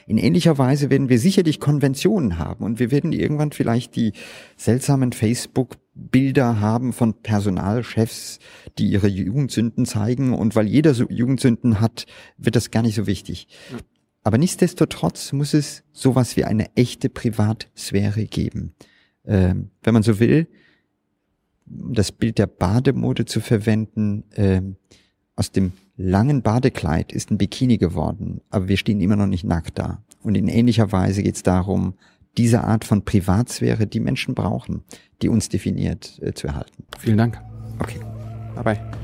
In 0.06 0.16
ähnlicher 0.16 0.56
Weise 0.56 0.88
werden 0.88 1.10
wir 1.10 1.18
sicherlich 1.18 1.60
Konventionen 1.60 2.38
haben 2.38 2.64
und 2.64 2.78
wir 2.78 2.90
werden 2.90 3.12
irgendwann 3.12 3.52
vielleicht 3.52 3.94
die 3.94 4.12
seltsamen 4.56 5.12
Facebook-Bilder 5.12 6.60
haben 6.60 6.94
von 6.94 7.12
Personalchefs, 7.22 8.38
die 8.78 8.86
ihre 8.86 9.08
Jugendsünden 9.08 9.84
zeigen 9.84 10.32
und 10.32 10.56
weil 10.56 10.66
jeder 10.66 10.94
so 10.94 11.06
Jugendsünden 11.10 11.80
hat, 11.80 12.06
wird 12.38 12.56
das 12.56 12.70
gar 12.70 12.82
nicht 12.82 12.94
so 12.94 13.06
wichtig. 13.06 13.48
Ja. 13.70 13.78
Aber 14.24 14.38
nichtsdestotrotz 14.38 15.32
muss 15.32 15.52
es 15.52 15.84
sowas 15.92 16.36
wie 16.38 16.44
eine 16.44 16.74
echte 16.74 17.10
Privatsphäre 17.10 18.24
geben. 18.24 18.74
Ähm, 19.26 19.72
wenn 19.82 19.92
man 19.92 20.02
so 20.02 20.20
will, 20.20 20.48
das 21.66 22.12
Bild 22.12 22.38
der 22.38 22.46
Bademode 22.46 23.24
zu 23.24 23.40
verwenden, 23.40 24.24
ähm, 24.36 24.76
aus 25.36 25.52
dem 25.52 25.72
langen 25.96 26.42
Badekleid 26.42 27.12
ist 27.12 27.30
ein 27.30 27.38
Bikini 27.38 27.78
geworden, 27.78 28.40
aber 28.50 28.68
wir 28.68 28.76
stehen 28.76 29.00
immer 29.00 29.16
noch 29.16 29.26
nicht 29.26 29.44
nackt 29.44 29.78
da. 29.78 30.02
Und 30.22 30.36
in 30.36 30.48
ähnlicher 30.48 30.92
Weise 30.92 31.22
geht 31.22 31.36
es 31.36 31.42
darum, 31.42 31.94
diese 32.36 32.64
Art 32.64 32.84
von 32.84 33.04
Privatsphäre, 33.04 33.86
die 33.86 34.00
Menschen 34.00 34.34
brauchen, 34.34 34.82
die 35.20 35.28
uns 35.28 35.48
definiert, 35.48 36.18
äh, 36.22 36.32
zu 36.32 36.46
erhalten. 36.46 36.84
Vielen 36.98 37.18
Dank. 37.18 37.40
Okay. 37.78 38.00
Bye 38.54 38.64
bye. 38.64 39.01